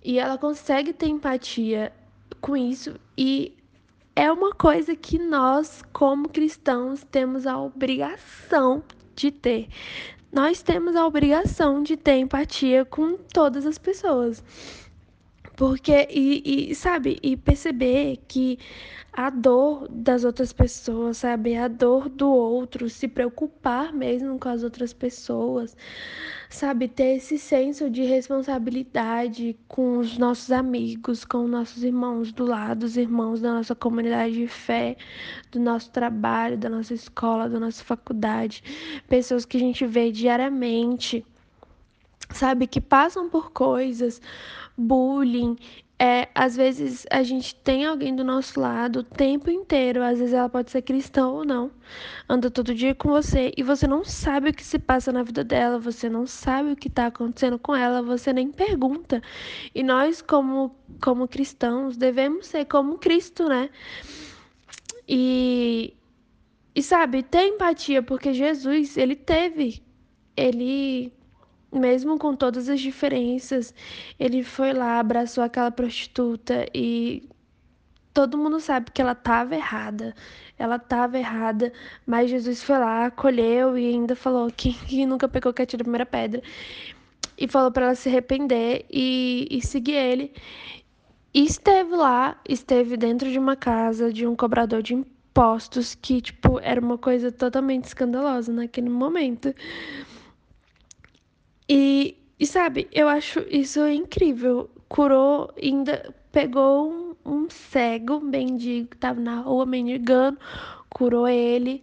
E 0.05 0.19
ela 0.19 0.39
consegue 0.39 0.93
ter 0.93 1.07
empatia 1.07 1.93
com 2.41 2.57
isso 2.57 2.95
e 3.17 3.57
é 4.15 4.31
uma 4.31 4.53
coisa 4.53 4.95
que 4.95 5.19
nós, 5.19 5.83
como 5.93 6.29
cristãos, 6.29 7.05
temos 7.11 7.47
a 7.47 7.59
obrigação 7.59 8.83
de 9.15 9.31
ter. 9.31 9.69
Nós 10.31 10.63
temos 10.63 10.97
a 10.97 11.07
obrigação 11.07 11.83
de 11.83 11.97
ter 11.97 12.17
empatia 12.17 12.85
com 12.85 13.17
todas 13.17 13.67
as 13.67 13.79
pessoas. 13.79 14.43
Porque, 15.57 16.09
e, 16.11 16.71
e, 16.71 16.75
sabe, 16.75 17.19
e 17.23 17.37
perceber 17.37 18.19
que 18.27 18.59
a 19.13 19.29
dor 19.29 19.87
das 19.91 20.25
outras 20.25 20.53
pessoas, 20.53 21.19
sabe, 21.19 21.55
a 21.55 21.69
dor 21.69 22.09
do 22.09 22.31
outro, 22.31 22.89
se 22.89 23.07
preocupar 23.07 23.93
mesmo 23.93 24.39
com 24.39 24.49
as 24.49 24.63
outras 24.63 24.95
pessoas, 24.95 25.77
sabe, 26.49 26.89
ter 26.89 27.17
esse 27.17 27.39
senso 27.39 27.91
de 27.91 28.03
responsabilidade 28.05 29.55
com 29.69 29.99
os 29.99 30.17
nossos 30.17 30.51
amigos, 30.51 31.25
com 31.27 31.47
nossos 31.47 31.85
irmãos 31.85 32.33
do 32.33 32.45
lado, 32.47 32.85
os 32.85 32.97
irmãos 32.97 33.43
da 33.43 33.53
nossa 33.53 33.75
comunidade 33.75 34.35
de 34.35 34.49
fé, 34.49 34.97
do 35.51 35.61
nosso 35.61 35.91
trabalho, 35.91 36.57
da 36.57 36.71
nossa 36.71 36.95
escola, 36.95 37.51
da 37.51 37.61
nossa 37.61 37.85
faculdade, 37.85 38.63
pessoas 39.09 39.45
que 39.45 39.59
a 39.59 39.61
gente 39.61 39.87
vê 39.87 40.11
diariamente 40.11 41.25
sabe, 42.37 42.67
que 42.67 42.81
passam 42.81 43.29
por 43.29 43.53
coisas, 43.53 44.21
bullying. 44.77 45.57
É, 45.99 46.29
às 46.35 46.57
vezes 46.57 47.07
a 47.13 47.23
gente 47.23 47.55
tem 47.55 47.87
alguém 47.87 48.17
do 48.17 48.25
nosso 48.25 48.59
lado 48.59 49.01
o 49.01 49.03
tempo 49.05 49.49
inteiro, 49.49 50.03
às 50.03 50.19
vezes 50.19 50.35
ela 50.35 50.49
pode 50.49 50.69
ser 50.69 50.83
cristã 50.83 51.29
ou 51.29 51.45
não, 51.45 51.71
anda 52.29 52.51
todo 52.51 52.75
dia 52.75 52.93
com 52.93 53.09
você 53.09 53.53
e 53.57 53.63
você 53.63 53.87
não 53.87 54.05
sabe 54.05 54.51
o 54.51 54.53
que 54.53 54.65
se 54.65 54.81
passa 54.81 55.13
na 55.13 55.23
vida 55.23 55.45
dela, 55.45 55.79
você 55.79 56.09
não 56.09 56.27
sabe 56.27 56.73
o 56.73 56.77
que 56.77 56.89
está 56.89 57.07
acontecendo 57.07 57.57
com 57.57 57.73
ela, 57.77 58.03
você 58.03 58.33
nem 58.33 58.51
pergunta. 58.51 59.23
E 59.73 59.85
nós, 59.85 60.21
como, 60.21 60.75
como 61.01 61.29
cristãos, 61.29 61.97
devemos 61.97 62.47
ser 62.49 62.65
como 62.65 62.99
Cristo, 62.99 63.49
né? 63.49 63.71
E, 65.07 65.95
e 66.75 66.83
sabe, 66.83 67.23
ter 67.23 67.47
empatia, 67.47 68.03
porque 68.03 68.33
Jesus, 68.33 68.97
ele 68.97 69.15
teve, 69.15 69.81
ele 70.37 71.13
mesmo 71.73 72.19
com 72.19 72.37
todas 72.37 72.69
as 72.69 72.81
diferenças, 72.81 73.75
ele 74.19 74.43
foi 74.43 74.73
lá, 74.73 74.99
abraçou 74.99 75.43
aquela 75.43 75.71
prostituta 75.71 76.67
e 76.75 77.29
todo 78.13 78.37
mundo 78.39 78.61
sabe 78.61 78.91
que 78.91 79.01
ela 79.01 79.13
estava 79.13 79.55
errada. 79.55 80.15
Ela 80.59 80.77
estava 80.77 81.19
errada, 81.19 81.73
mas 82.07 82.31
Jesus 82.31 82.63
foi 82.63 82.79
lá, 82.79 83.07
acolheu 83.07 83.77
e 83.77 83.89
ainda 83.89 84.15
falou 84.15 84.51
que, 84.51 84.73
que 84.87 85.07
nunca 85.07 85.29
pegou 85.29 85.53
que 85.53 85.63
atira 85.63 85.83
a 85.83 85.85
primeira 85.85 86.07
pedra. 86.07 86.43
E 87.39 87.49
falou 87.49 87.73
para 87.73 87.87
ela 87.87 87.95
se 87.95 88.09
arrepender 88.09 88.85
e, 88.91 89.49
e 89.51 89.63
seguir 89.63 89.95
ele. 89.95 90.33
E 91.35 91.45
esteve 91.45 91.97
lá, 91.97 92.39
esteve 92.47 92.97
dentro 92.97 93.31
de 93.31 93.39
uma 93.39 93.57
casa 93.57 94.13
de 94.13 94.27
um 94.27 94.37
cobrador 94.37 94.83
de 94.83 94.95
impostos 94.95 95.95
que, 95.95 96.21
tipo, 96.21 96.61
era 96.61 96.79
uma 96.79 96.99
coisa 96.99 97.33
totalmente 97.33 97.85
escandalosa 97.85 98.53
naquele 98.53 98.91
momento. 98.91 99.55
E, 101.75 102.19
e 102.39 102.47
sabe, 102.47 102.87
eu 102.93 103.09
acho 103.09 103.41
isso 103.49 103.87
incrível. 103.89 104.69
Curou, 104.91 105.51
ainda 105.57 106.15
pegou 106.31 106.93
um, 106.93 107.15
um 107.25 107.49
cego, 107.49 108.21
mendigo, 108.21 108.89
que 108.89 108.97
tava 108.99 109.19
na 109.19 109.41
rua 109.41 109.65
mendigando, 109.65 110.39
curou 110.91 111.27
ele 111.27 111.83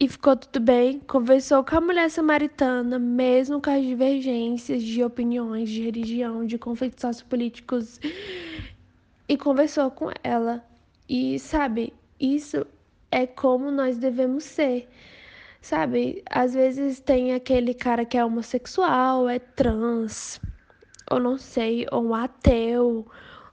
e 0.00 0.08
ficou 0.08 0.34
tudo 0.34 0.58
bem. 0.58 1.00
Conversou 1.00 1.62
com 1.62 1.76
a 1.76 1.82
mulher 1.82 2.08
samaritana, 2.08 2.98
mesmo 2.98 3.60
com 3.60 3.68
as 3.68 3.84
divergências 3.84 4.82
de 4.82 5.04
opiniões, 5.04 5.68
de 5.68 5.82
religião, 5.82 6.46
de 6.46 6.56
conflitos 6.56 7.02
sociopolíticos, 7.02 8.00
e 9.28 9.36
conversou 9.36 9.90
com 9.90 10.10
ela. 10.22 10.64
E 11.06 11.38
sabe, 11.38 11.92
isso 12.18 12.66
é 13.10 13.26
como 13.26 13.70
nós 13.70 13.98
devemos 13.98 14.44
ser. 14.44 14.88
Sabe, 15.64 16.22
às 16.28 16.52
vezes 16.52 17.00
tem 17.00 17.32
aquele 17.32 17.72
cara 17.72 18.04
que 18.04 18.18
é 18.18 18.22
homossexual, 18.24 19.26
é 19.26 19.38
trans, 19.38 20.38
ou 21.10 21.18
não 21.18 21.38
sei, 21.38 21.86
ou 21.90 22.04
um 22.04 22.14
ateu, 22.14 23.06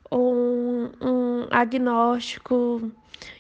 ou 0.10 0.36
um, 0.36 0.92
um 1.02 1.48
agnóstico, 1.50 2.92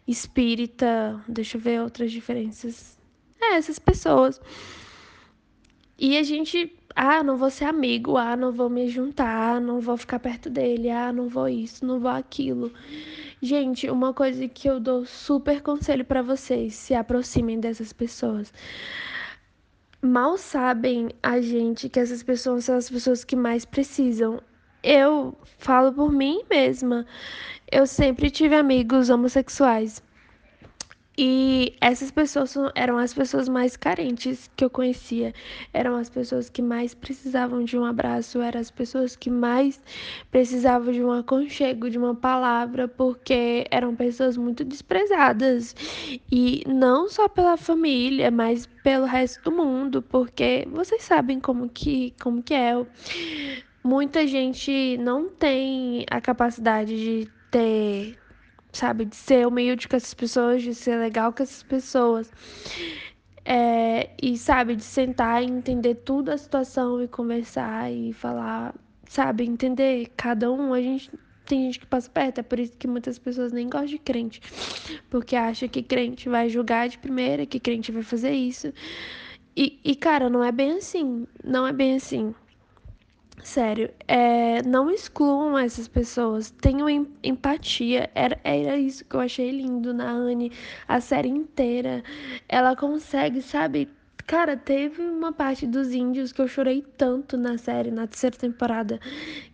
espírita, 0.07 1.21
deixa 1.27 1.57
eu 1.57 1.62
ver 1.62 1.81
outras 1.81 2.13
diferenças. 2.13 2.97
É, 3.41 3.55
essas 3.55 3.77
pessoas. 3.77 4.39
E 5.99 6.17
a 6.17 6.23
gente, 6.23 6.73
ah, 6.95 7.21
não 7.21 7.36
vou 7.36 7.49
ser 7.49 7.65
amigo, 7.65 8.15
ah, 8.15 8.38
não 8.38 8.53
vou 8.53 8.69
me 8.69 8.88
juntar, 8.88 9.60
não 9.60 9.81
vou 9.81 9.97
ficar 9.97 10.19
perto 10.19 10.49
dele, 10.49 10.89
ah, 10.89 11.12
não 11.12 11.27
vou 11.27 11.49
isso, 11.49 11.86
não 11.86 11.99
vou 11.99 12.12
aquilo. 12.12 12.71
Gente, 13.43 13.89
uma 13.89 14.13
coisa 14.13 14.47
que 14.47 14.69
eu 14.69 14.80
dou 14.80 15.04
super 15.04 15.62
conselho 15.63 16.06
para 16.06 16.21
vocês, 16.21 16.75
se 16.75 16.93
aproximem 16.93 17.60
dessas 17.60 17.91
pessoas. 17.91 18.54
Mal 19.99 20.38
sabem 20.38 21.10
a 21.23 21.41
gente 21.41 21.89
que 21.89 21.99
essas 21.99 22.21
pessoas 22.21 22.65
são 22.65 22.77
as 22.77 22.88
pessoas 22.88 23.23
que 23.23 23.36
mais 23.36 23.65
precisam. 23.65 24.39
Eu 24.84 25.36
falo 25.58 25.91
por 25.91 26.12
mim 26.12 26.43
mesma. 26.51 27.04
Eu 27.71 27.88
sempre 27.88 28.30
tive 28.30 28.56
amigos 28.56 29.10
homossexuais. 29.10 30.04
E 31.17 31.76
essas 31.82 32.10
pessoas 32.10 32.56
eram 32.74 32.97
as 32.97 33.13
pessoas 33.13 33.50
mais 33.50 33.76
carentes 33.76 34.50
que 34.56 34.63
eu 34.63 34.69
conhecia, 34.69 35.34
eram 35.74 35.97
as 35.97 36.10
pessoas 36.10 36.50
que 36.50 36.62
mais 36.62 36.93
precisavam 36.93 37.65
de 37.65 37.78
um 37.78 37.84
abraço, 37.84 38.39
eram 38.39 38.62
as 38.62 38.71
pessoas 38.71 39.15
que 39.17 39.30
mais 39.30 39.82
precisavam 40.32 40.93
de 40.93 41.04
um 41.04 41.12
aconchego, 41.12 41.89
de 41.89 41.97
uma 41.97 42.15
palavra, 42.15 42.88
porque 42.88 43.65
eram 43.69 43.93
pessoas 43.93 44.38
muito 44.38 44.63
desprezadas. 44.63 45.76
E 46.32 46.63
não 46.65 47.10
só 47.10 47.28
pela 47.28 47.58
família, 47.58 48.32
mas 48.32 48.65
pelo 48.82 49.06
resto 49.06 49.43
do 49.43 49.52
mundo, 49.52 50.02
porque 50.02 50.65
vocês 50.71 51.04
sabem 51.04 51.41
como 51.41 51.67
que, 51.67 52.13
como 52.21 52.41
que 52.41 52.54
é. 52.54 52.74
Muita 53.84 54.26
gente 54.28 54.97
não 54.97 55.28
tem 55.28 56.06
a 56.10 56.21
capacidade 56.21 56.95
de 56.95 57.30
ter 57.50 58.20
sabe? 58.71 59.05
De 59.05 59.15
ser 59.15 59.47
humilde 59.47 59.88
com 59.88 59.95
essas 59.95 60.13
pessoas, 60.13 60.63
de 60.63 60.73
ser 60.73 60.97
legal 60.97 61.34
com 61.34 61.43
essas 61.43 61.63
pessoas. 61.63 62.31
É, 63.43 64.12
e, 64.21 64.38
sabe, 64.38 64.75
de 64.75 64.84
sentar 64.84 65.41
e 65.43 65.47
entender 65.47 65.95
tudo 65.95 66.29
a 66.29 66.38
situação 66.38 67.01
e 67.01 67.07
conversar 67.07 67.91
e 67.91 68.13
falar, 68.13 68.73
sabe? 69.10 69.45
Entender 69.45 70.12
cada 70.15 70.51
um. 70.51 70.73
A 70.73 70.81
gente 70.81 71.12
tem 71.45 71.65
gente 71.65 71.79
que 71.79 71.86
passa 71.86 72.10
perto, 72.10 72.39
é 72.39 72.43
por 72.43 72.60
isso 72.60 72.77
que 72.77 72.88
muitas 72.88 73.17
pessoas 73.19 73.51
nem 73.51 73.67
gostam 73.67 73.88
de 73.88 73.97
crente, 73.97 74.41
porque 75.10 75.36
acha 75.36 75.67
que 75.67 75.81
crente 75.84 76.29
vai 76.29 76.49
julgar 76.49 76.88
de 76.88 76.97
primeira, 76.97 77.45
que 77.45 77.60
crente 77.60 77.91
vai 77.91 78.03
fazer 78.03 78.31
isso. 78.31 78.71
E, 79.55 79.79
e 79.84 79.95
cara, 79.95 80.29
não 80.29 80.43
é 80.43 80.51
bem 80.51 80.73
assim. 80.73 81.27
Não 81.43 81.67
é 81.67 81.73
bem 81.73 81.95
assim. 81.95 82.34
Sério, 83.44 83.89
é, 84.08 84.62
não 84.63 84.89
excluam 84.91 85.58
essas 85.58 85.88
pessoas, 85.88 86.52
tenham 86.52 86.88
empatia. 87.24 88.10
Era, 88.13 88.39
era 88.44 88.78
isso 88.78 89.04
que 89.06 89.15
eu 89.15 89.20
achei 89.20 89.50
lindo 89.52 89.94
na 89.94 90.10
Anne, 90.12 90.52
a 90.88 91.02
série 91.02 91.30
inteira. 91.30 92.04
Ela 92.48 92.76
consegue, 92.76 93.41
sabe? 93.41 93.89
Cara, 94.28 94.56
teve 94.56 95.02
uma 95.02 95.34
parte 95.34 95.65
dos 95.65 95.91
índios 95.91 96.32
que 96.32 96.41
eu 96.41 96.48
chorei 96.48 96.86
tanto 96.98 97.38
na 97.38 97.58
série, 97.58 97.89
na 97.91 98.08
terceira 98.08 98.38
temporada, 98.38 99.00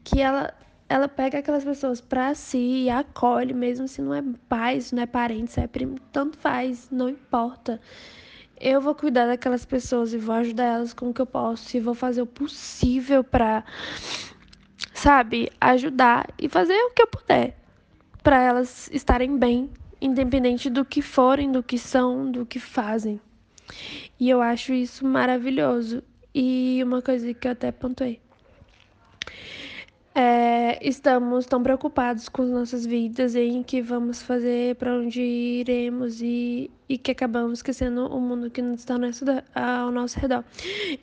que 0.04 0.22
ela, 0.22 0.54
ela 0.90 1.08
pega 1.08 1.40
aquelas 1.40 1.64
pessoas 1.64 2.02
pra 2.02 2.36
si 2.36 2.84
e 2.84 2.90
acolhe, 2.90 3.54
mesmo 3.54 3.88
se 3.88 4.02
não 4.02 4.14
é 4.14 4.24
pai, 4.50 4.82
se 4.82 4.94
não 4.94 5.04
é 5.04 5.08
parente, 5.08 5.52
se 5.54 5.62
é 5.62 5.68
primo, 5.68 5.98
tanto 6.12 6.38
faz, 6.38 6.90
não 6.92 7.10
importa. 7.10 7.80
Eu 8.60 8.82
vou 8.82 8.96
cuidar 8.96 9.28
daquelas 9.28 9.66
pessoas 9.66 10.14
e 10.14 10.18
vou 10.18 10.34
ajudar 10.36 10.66
elas 10.66 10.94
com 10.94 11.10
o 11.10 11.14
que 11.14 11.22
eu 11.22 11.26
posso 11.26 11.78
e 11.78 11.80
vou 11.80 11.94
fazer 11.94 12.22
o 12.22 12.26
possível 12.26 13.24
para, 13.24 13.64
sabe, 14.94 15.52
ajudar 15.62 16.28
e 16.40 16.50
fazer 16.50 16.74
o 16.74 16.92
que 16.92 17.04
eu 17.04 17.08
puder 17.08 17.56
para 18.24 18.42
elas 18.42 18.90
estarem 18.92 19.38
bem, 19.38 19.70
independente 20.02 20.70
do 20.70 20.84
que 20.84 21.02
forem, 21.02 21.52
do 21.52 21.62
que 21.64 21.78
são, 21.78 22.30
do 22.30 22.46
que 22.46 22.60
fazem. 22.60 23.22
E 24.20 24.30
eu 24.30 24.42
acho 24.42 24.74
isso 24.74 25.06
maravilhoso. 25.06 26.04
E 26.34 26.82
uma 26.84 27.02
coisa 27.02 27.34
que 27.34 27.48
eu 27.48 27.52
até 27.52 27.72
pontuei. 27.72 28.20
É, 30.14 30.80
estamos 30.86 31.46
tão 31.46 31.62
preocupados 31.62 32.28
com 32.28 32.42
as 32.42 32.50
nossas 32.50 32.86
vidas 32.86 33.36
em 33.36 33.62
que 33.62 33.82
vamos 33.82 34.22
fazer, 34.22 34.76
para 34.76 34.96
onde 34.96 35.22
iremos 35.22 36.22
e 36.22 36.72
e 36.90 36.98
que 36.98 37.12
acabamos 37.12 37.60
esquecendo 37.60 38.08
o 38.08 38.20
mundo 38.20 38.50
que 38.50 38.62
está 38.62 38.96
ao 39.54 39.92
nosso 39.92 40.20
redor. 40.20 40.44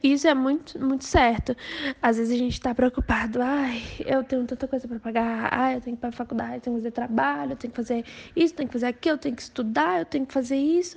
Isso 0.02 0.26
é 0.26 0.34
muito, 0.34 0.78
muito 0.82 1.04
certo. 1.04 1.54
Às 2.00 2.16
vezes 2.16 2.34
a 2.34 2.38
gente 2.38 2.52
está 2.52 2.74
preocupado, 2.74 3.40
ai, 3.42 3.82
eu 4.06 4.24
tenho 4.24 4.44
tanta 4.44 4.66
coisa 4.66 4.88
para 4.88 4.98
pagar, 4.98 5.48
ai, 5.52 5.76
eu 5.76 5.80
tenho 5.80 5.96
que 5.96 6.00
ir 6.00 6.00
para 6.00 6.08
a 6.08 6.12
faculdade, 6.12 6.54
eu 6.54 6.60
tenho 6.60 6.76
que 6.76 6.82
fazer 6.82 6.90
trabalho, 6.92 7.52
eu 7.52 7.56
tenho 7.56 7.72
que 7.72 7.76
fazer 7.76 8.04
isso, 8.34 8.54
tenho 8.54 8.68
que 8.68 8.72
fazer 8.72 8.86
aquilo, 8.86 9.14
eu 9.14 9.18
tenho 9.18 9.36
que 9.36 9.42
estudar, 9.42 9.98
eu 10.00 10.06
tenho 10.06 10.26
que 10.26 10.32
fazer 10.32 10.56
isso. 10.56 10.96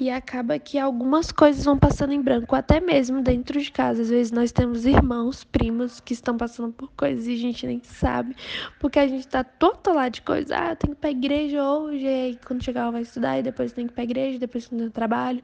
E 0.00 0.10
acaba 0.10 0.58
que 0.58 0.78
algumas 0.78 1.30
coisas 1.30 1.64
vão 1.64 1.78
passando 1.78 2.12
em 2.12 2.20
branco, 2.20 2.56
até 2.56 2.80
mesmo 2.80 3.22
dentro 3.22 3.60
de 3.60 3.70
casa. 3.70 4.02
Às 4.02 4.10
vezes 4.10 4.32
nós 4.32 4.50
temos 4.50 4.84
irmãos, 4.84 5.44
primos 5.44 6.00
que 6.00 6.12
estão 6.12 6.36
passando 6.36 6.72
por 6.72 6.90
coisas 6.92 7.26
e 7.26 7.34
a 7.34 7.36
gente 7.36 7.66
nem 7.66 7.80
sabe, 7.82 8.34
porque 8.80 8.98
a 8.98 9.06
gente 9.06 9.20
está 9.20 9.44
todo 9.44 9.92
lá 9.92 10.08
de 10.08 10.22
coisas, 10.22 10.50
ah, 10.50 10.70
eu 10.70 10.76
tenho 10.76 10.94
que 10.94 10.98
ir 10.98 11.00
para 11.00 11.08
a 11.08 11.12
igreja 11.12 11.62
hoje, 11.62 12.06
e 12.06 12.38
quando 12.44 12.64
chegar 12.64 12.90
vai 12.90 13.02
estudar 13.02 13.38
e 13.38 13.42
depois 13.42 13.72
tem 13.72 13.86
que 13.86 13.92
ir 13.92 13.94
para 13.94 14.02
a 14.02 14.04
igreja 14.04 14.23
igreja, 14.24 14.38
depois 14.38 14.68
eu 14.72 14.90
trabalho, 14.90 15.42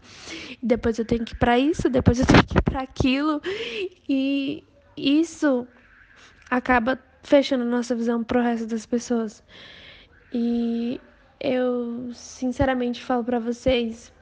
depois 0.62 0.98
eu 0.98 1.04
tenho 1.04 1.24
que 1.24 1.34
ir 1.34 1.36
para 1.38 1.58
isso, 1.58 1.88
depois 1.88 2.18
eu 2.18 2.26
tenho 2.26 2.44
que 2.44 2.58
ir 2.58 2.62
para 2.62 2.80
aquilo. 2.80 3.40
E 4.08 4.64
isso 4.96 5.66
acaba 6.50 6.98
fechando 7.22 7.64
nossa 7.64 7.94
visão 7.94 8.24
pro 8.24 8.42
resto 8.42 8.66
das 8.66 8.86
pessoas. 8.86 9.42
E 10.32 11.00
eu 11.40 12.10
sinceramente 12.14 13.02
falo 13.02 13.24
para 13.24 13.38
vocês, 13.38 14.12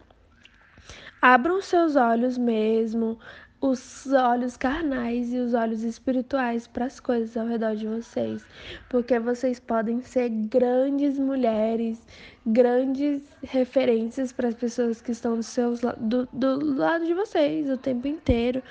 abram 1.21 1.61
seus 1.61 1.97
olhos 1.97 2.38
mesmo, 2.38 3.18
os 3.61 4.07
olhos 4.12 4.57
carnais 4.57 5.33
e 5.33 5.38
os 5.38 5.53
olhos 5.53 5.83
espirituais 5.83 6.66
para 6.66 6.85
as 6.85 7.01
coisas 7.01 7.37
ao 7.37 7.47
redor 7.47 7.75
de 7.75 7.87
vocês, 7.87 8.44
porque 8.88 9.18
vocês 9.18 9.59
podem 9.59 10.01
ser 10.01 10.29
grandes 10.29 11.18
mulheres, 11.18 12.01
grandes 12.47 13.23
referências 13.42 14.33
para 14.33 14.49
as 14.49 14.55
pessoas 14.55 15.03
que 15.03 15.11
estão 15.11 15.37
do, 15.37 15.42
seus, 15.42 15.81
do, 15.99 16.29
do 16.33 16.77
lado 16.77 17.05
de 17.05 17.14
vocês 17.14 17.68
o 17.68 17.77
tempo 17.77 18.07
inteiro, 18.07 18.62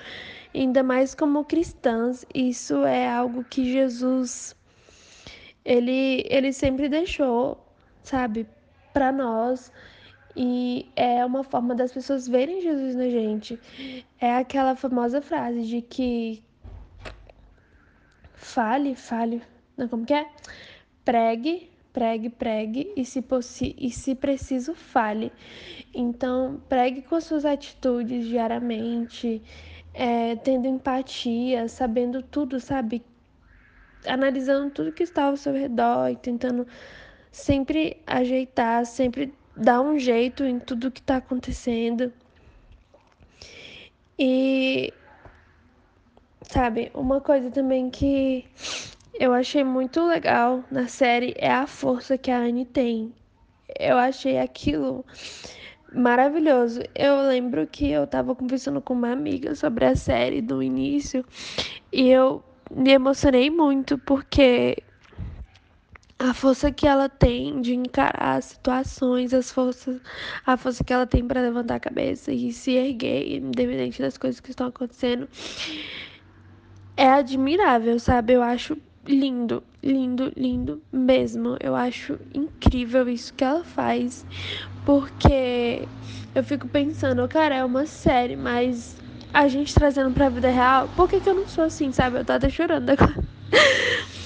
ainda 0.54 0.82
mais 0.82 1.14
como 1.14 1.44
cristãs. 1.44 2.24
Isso 2.34 2.84
é 2.84 3.08
algo 3.08 3.44
que 3.44 3.70
Jesus 3.70 4.56
ele, 5.68 6.24
ele 6.30 6.50
sempre 6.50 6.88
deixou, 6.88 7.62
sabe, 8.02 8.46
para 8.94 9.12
nós 9.12 9.70
e 10.40 10.88
é 10.94 11.26
uma 11.26 11.42
forma 11.42 11.74
das 11.74 11.90
pessoas 11.90 12.28
verem 12.28 12.60
Jesus 12.60 12.94
na 12.94 13.08
gente. 13.08 13.58
É 14.20 14.36
aquela 14.36 14.76
famosa 14.76 15.20
frase 15.20 15.62
de 15.62 15.82
que 15.82 16.40
fale, 18.34 18.94
fale, 18.94 19.42
não 19.76 19.88
como 19.88 20.06
que 20.06 20.14
é? 20.14 20.30
Pregue, 21.04 21.68
pregue, 21.92 22.30
pregue 22.30 22.92
e 22.96 23.04
se, 23.04 23.24
e 23.76 23.90
se 23.90 24.14
preciso 24.14 24.76
fale. 24.76 25.32
Então, 25.92 26.62
pregue 26.68 27.02
com 27.02 27.20
suas 27.20 27.44
atitudes 27.44 28.24
diariamente, 28.24 29.42
é, 29.92 30.36
tendo 30.36 30.68
empatia, 30.68 31.66
sabendo 31.66 32.22
tudo, 32.22 32.60
sabe? 32.60 33.04
Analisando 34.06 34.70
tudo 34.70 34.92
que 34.92 35.02
está 35.02 35.24
ao 35.24 35.36
seu 35.36 35.52
redor 35.52 36.10
e 36.10 36.14
tentando 36.14 36.64
sempre 37.32 38.00
ajeitar, 38.06 38.86
sempre 38.86 39.34
dar 39.58 39.80
um 39.80 39.98
jeito 39.98 40.44
em 40.44 40.58
tudo 40.58 40.90
que 40.90 41.02
tá 41.02 41.16
acontecendo. 41.16 42.12
E 44.18 44.92
sabe, 46.42 46.90
uma 46.94 47.20
coisa 47.20 47.50
também 47.50 47.90
que 47.90 48.46
eu 49.18 49.32
achei 49.32 49.64
muito 49.64 50.04
legal 50.06 50.64
na 50.70 50.86
série 50.88 51.34
é 51.36 51.50
a 51.50 51.66
força 51.66 52.16
que 52.16 52.30
a 52.30 52.38
Anne 52.38 52.64
tem. 52.64 53.12
Eu 53.78 53.98
achei 53.98 54.38
aquilo 54.38 55.04
maravilhoso. 55.92 56.80
Eu 56.94 57.22
lembro 57.22 57.66
que 57.66 57.90
eu 57.90 58.06
tava 58.06 58.34
conversando 58.34 58.80
com 58.80 58.94
uma 58.94 59.10
amiga 59.10 59.54
sobre 59.54 59.84
a 59.84 59.96
série 59.96 60.40
no 60.40 60.62
início 60.62 61.24
e 61.92 62.08
eu 62.08 62.42
me 62.70 62.90
emocionei 62.92 63.50
muito 63.50 63.98
porque 63.98 64.82
a 66.18 66.34
força 66.34 66.72
que 66.72 66.86
ela 66.86 67.08
tem 67.08 67.60
de 67.60 67.74
encarar 67.74 68.36
as 68.36 68.46
situações, 68.46 69.32
as 69.32 69.52
forças, 69.52 70.00
a 70.44 70.56
força 70.56 70.82
que 70.82 70.92
ela 70.92 71.06
tem 71.06 71.26
para 71.26 71.40
levantar 71.40 71.76
a 71.76 71.80
cabeça 71.80 72.32
e 72.32 72.52
se 72.52 72.72
erguer, 72.72 73.36
independente 73.36 74.02
das 74.02 74.18
coisas 74.18 74.40
que 74.40 74.50
estão 74.50 74.66
acontecendo, 74.66 75.28
é 76.96 77.08
admirável, 77.08 77.98
sabe? 78.00 78.32
Eu 78.32 78.42
acho 78.42 78.76
lindo, 79.06 79.62
lindo, 79.82 80.32
lindo 80.36 80.82
mesmo. 80.92 81.56
Eu 81.60 81.74
acho 81.74 82.18
incrível 82.34 83.08
isso 83.08 83.32
que 83.34 83.44
ela 83.44 83.64
faz, 83.64 84.26
porque 84.84 85.88
eu 86.34 86.42
fico 86.44 86.68
pensando, 86.68 87.26
cara, 87.28 87.54
é 87.56 87.64
uma 87.64 87.86
série, 87.86 88.36
mas 88.36 88.96
a 89.32 89.46
gente 89.48 89.72
trazendo 89.74 90.12
pra 90.12 90.28
vida 90.30 90.50
real, 90.50 90.88
por 90.90 91.08
que, 91.08 91.20
que 91.20 91.28
eu 91.30 91.34
não 91.34 91.46
sou 91.46 91.64
assim, 91.64 91.92
sabe? 91.92 92.18
Eu 92.18 92.24
tô 92.24 92.32
até 92.32 92.48
chorando 92.50 92.90
agora. 92.90 93.14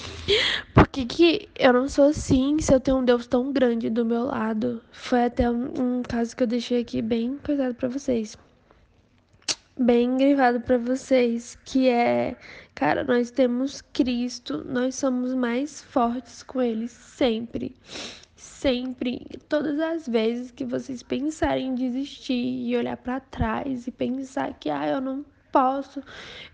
Por 0.75 0.87
que, 0.89 1.05
que 1.05 1.49
eu 1.59 1.73
não 1.73 1.89
sou 1.89 2.07
assim 2.07 2.59
se 2.61 2.73
eu 2.73 2.81
tenho 2.81 2.99
um 2.99 3.05
Deus 3.05 3.27
tão 3.27 3.53
grande 3.53 3.91
do 3.91 4.05
meu 4.05 4.25
lado? 4.25 4.83
Foi 4.91 5.25
até 5.25 5.51
um, 5.51 5.99
um 5.99 6.03
caso 6.03 6.37
que 6.37 6.43
eu 6.43 6.47
deixei 6.47 6.81
aqui 6.81 7.03
bem 7.03 7.39
coisado 7.39 7.75
para 7.75 7.89
vocês. 7.89 8.37
Bem 9.79 10.17
grivado 10.17 10.61
para 10.61 10.77
vocês, 10.77 11.59
que 11.65 11.89
é, 11.89 12.37
cara, 12.75 13.05
nós 13.05 13.31
temos 13.31 13.81
Cristo, 13.81 14.63
nós 14.65 14.95
somos 14.95 15.35
mais 15.35 15.83
fortes 15.83 16.43
com 16.43 16.61
ele 16.61 16.89
sempre. 16.89 17.75
Sempre, 18.37 19.27
todas 19.49 19.81
as 19.81 20.07
vezes 20.07 20.51
que 20.51 20.65
vocês 20.65 21.03
pensarem 21.03 21.69
em 21.69 21.75
desistir 21.75 22.35
e 22.35 22.77
olhar 22.77 22.97
para 22.97 23.19
trás 23.19 23.87
e 23.87 23.91
pensar 23.91 24.55
que 24.59 24.69
ah, 24.69 24.87
eu 24.87 25.01
não 25.01 25.25
posso, 25.53 26.03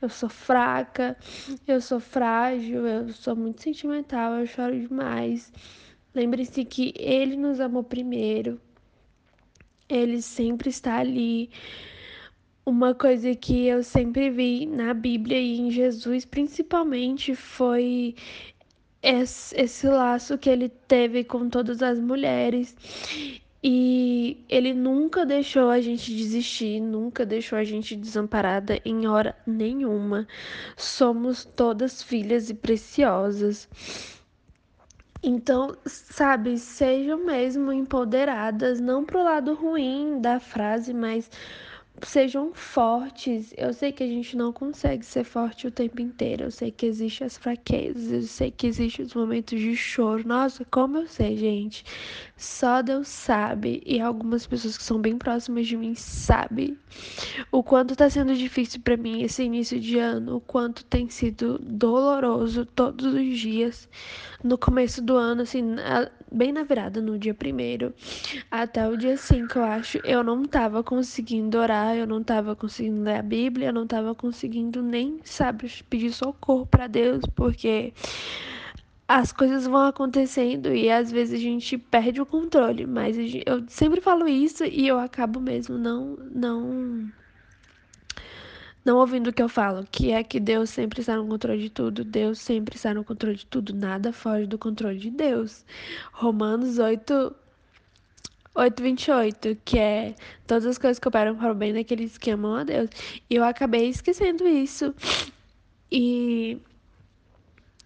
eu 0.02 0.08
sou 0.08 0.28
fraca, 0.28 1.16
eu 1.66 1.80
sou 1.80 2.00
frágil, 2.00 2.86
eu 2.86 3.08
sou 3.10 3.36
muito 3.36 3.62
sentimental, 3.62 4.34
eu 4.34 4.46
choro 4.46 4.78
demais. 4.78 5.52
Lembre-se 6.14 6.64
que 6.64 6.92
Ele 6.96 7.36
nos 7.36 7.60
amou 7.60 7.84
primeiro, 7.84 8.60
Ele 9.88 10.20
sempre 10.20 10.68
está 10.68 10.98
ali. 10.98 11.50
Uma 12.66 12.94
coisa 12.94 13.34
que 13.34 13.66
eu 13.66 13.82
sempre 13.82 14.28
vi 14.28 14.66
na 14.66 14.92
Bíblia 14.92 15.38
e 15.40 15.58
em 15.58 15.70
Jesus, 15.70 16.26
principalmente, 16.26 17.34
foi 17.34 18.14
esse, 19.02 19.56
esse 19.56 19.86
laço 19.88 20.36
que 20.36 20.50
ele 20.50 20.68
teve 20.68 21.24
com 21.24 21.48
todas 21.48 21.82
as 21.82 21.98
mulheres 21.98 22.76
e 23.62 24.44
ele 24.48 24.72
nunca 24.72 25.26
deixou 25.26 25.68
a 25.70 25.80
gente 25.80 26.14
desistir, 26.14 26.80
nunca 26.80 27.26
deixou 27.26 27.58
a 27.58 27.64
gente 27.64 27.96
desamparada 27.96 28.80
em 28.84 29.08
hora 29.08 29.36
nenhuma. 29.46 30.28
Somos 30.76 31.44
todas 31.44 32.02
filhas 32.02 32.50
e 32.50 32.54
preciosas. 32.54 33.68
Então, 35.20 35.76
sabe, 35.84 36.58
sejam 36.58 37.24
mesmo 37.24 37.72
empoderadas, 37.72 38.80
não 38.80 39.04
pro 39.04 39.24
lado 39.24 39.54
ruim 39.54 40.20
da 40.20 40.38
frase, 40.38 40.94
mas 40.94 41.28
sejam 42.02 42.52
fortes. 42.54 43.52
Eu 43.56 43.72
sei 43.72 43.92
que 43.92 44.02
a 44.02 44.06
gente 44.06 44.36
não 44.36 44.52
consegue 44.52 45.04
ser 45.04 45.24
forte 45.24 45.66
o 45.66 45.70
tempo 45.70 46.00
inteiro. 46.00 46.44
Eu 46.44 46.50
sei 46.50 46.70
que 46.70 46.86
existem 46.86 47.26
as 47.26 47.36
fraquezas, 47.36 48.12
eu 48.12 48.22
sei 48.22 48.50
que 48.50 48.66
existem 48.66 49.04
os 49.04 49.14
momentos 49.14 49.58
de 49.58 49.76
choro. 49.76 50.26
Nossa, 50.26 50.64
como 50.64 50.98
eu 50.98 51.06
sei, 51.06 51.36
gente. 51.36 51.84
Só 52.36 52.82
Deus 52.82 53.08
sabe 53.08 53.82
e 53.84 54.00
algumas 54.00 54.46
pessoas 54.46 54.76
que 54.76 54.84
são 54.84 55.00
bem 55.00 55.18
próximas 55.18 55.66
de 55.66 55.76
mim 55.76 55.94
sabem 55.94 56.76
o 57.50 57.62
quanto 57.62 57.96
tá 57.96 58.08
sendo 58.08 58.34
difícil 58.34 58.80
para 58.80 58.96
mim 58.96 59.22
esse 59.22 59.42
início 59.42 59.78
de 59.80 59.98
ano, 59.98 60.36
o 60.36 60.40
quanto 60.40 60.84
tem 60.84 61.08
sido 61.08 61.58
doloroso 61.58 62.64
todos 62.64 63.12
os 63.14 63.38
dias. 63.38 63.88
No 64.42 64.56
começo 64.56 65.02
do 65.02 65.16
ano, 65.16 65.42
assim, 65.42 65.64
bem 66.30 66.52
na 66.52 66.62
virada, 66.62 67.00
no 67.00 67.18
dia 67.18 67.34
primeiro 67.34 67.94
até 68.50 68.88
o 68.88 68.96
dia 68.96 69.16
5, 69.16 69.58
eu 69.58 69.64
acho, 69.64 69.98
eu 70.04 70.22
não 70.22 70.44
tava 70.44 70.82
conseguindo 70.82 71.58
orar, 71.58 71.96
eu 71.96 72.06
não 72.06 72.22
tava 72.22 72.54
conseguindo 72.56 73.02
ler 73.02 73.16
a 73.18 73.22
Bíblia, 73.22 73.68
eu 73.68 73.72
não 73.72 73.86
tava 73.86 74.14
conseguindo 74.14 74.82
nem, 74.82 75.20
sabe, 75.24 75.70
pedir 75.88 76.12
socorro 76.12 76.66
para 76.66 76.86
Deus, 76.86 77.22
porque 77.34 77.92
as 79.06 79.32
coisas 79.32 79.66
vão 79.66 79.86
acontecendo 79.86 80.74
e 80.74 80.90
às 80.90 81.10
vezes 81.10 81.34
a 81.40 81.42
gente 81.42 81.78
perde 81.78 82.20
o 82.20 82.26
controle, 82.26 82.86
mas 82.86 83.16
eu 83.46 83.64
sempre 83.68 84.00
falo 84.00 84.28
isso 84.28 84.64
e 84.64 84.86
eu 84.86 84.98
acabo 84.98 85.40
mesmo 85.40 85.78
não 85.78 86.16
não 86.30 87.10
não 88.88 88.96
ouvindo 88.96 89.28
o 89.28 89.32
que 89.34 89.42
eu 89.42 89.50
falo, 89.50 89.86
que 89.92 90.12
é 90.12 90.24
que 90.24 90.40
Deus 90.40 90.70
sempre 90.70 91.00
está 91.00 91.14
no 91.14 91.26
controle 91.26 91.60
de 91.60 91.68
tudo, 91.68 92.02
Deus 92.02 92.38
sempre 92.38 92.74
está 92.74 92.94
no 92.94 93.04
controle 93.04 93.36
de 93.36 93.44
tudo, 93.44 93.74
nada 93.74 94.14
foge 94.14 94.46
do 94.46 94.56
controle 94.56 94.98
de 94.98 95.10
Deus. 95.10 95.62
Romanos 96.10 96.78
8 96.78 97.34
8:28, 98.54 99.58
que 99.62 99.78
é 99.78 100.14
todas 100.46 100.64
as 100.64 100.78
coisas 100.78 100.98
que 100.98 101.06
operam 101.06 101.36
para 101.36 101.52
o 101.52 101.54
bem 101.54 101.74
daqueles 101.74 102.16
que 102.16 102.30
amam 102.30 102.54
a 102.54 102.64
Deus. 102.64 102.88
E 103.28 103.34
eu 103.36 103.44
acabei 103.44 103.88
esquecendo 103.90 104.48
isso. 104.48 104.94
E 105.92 106.58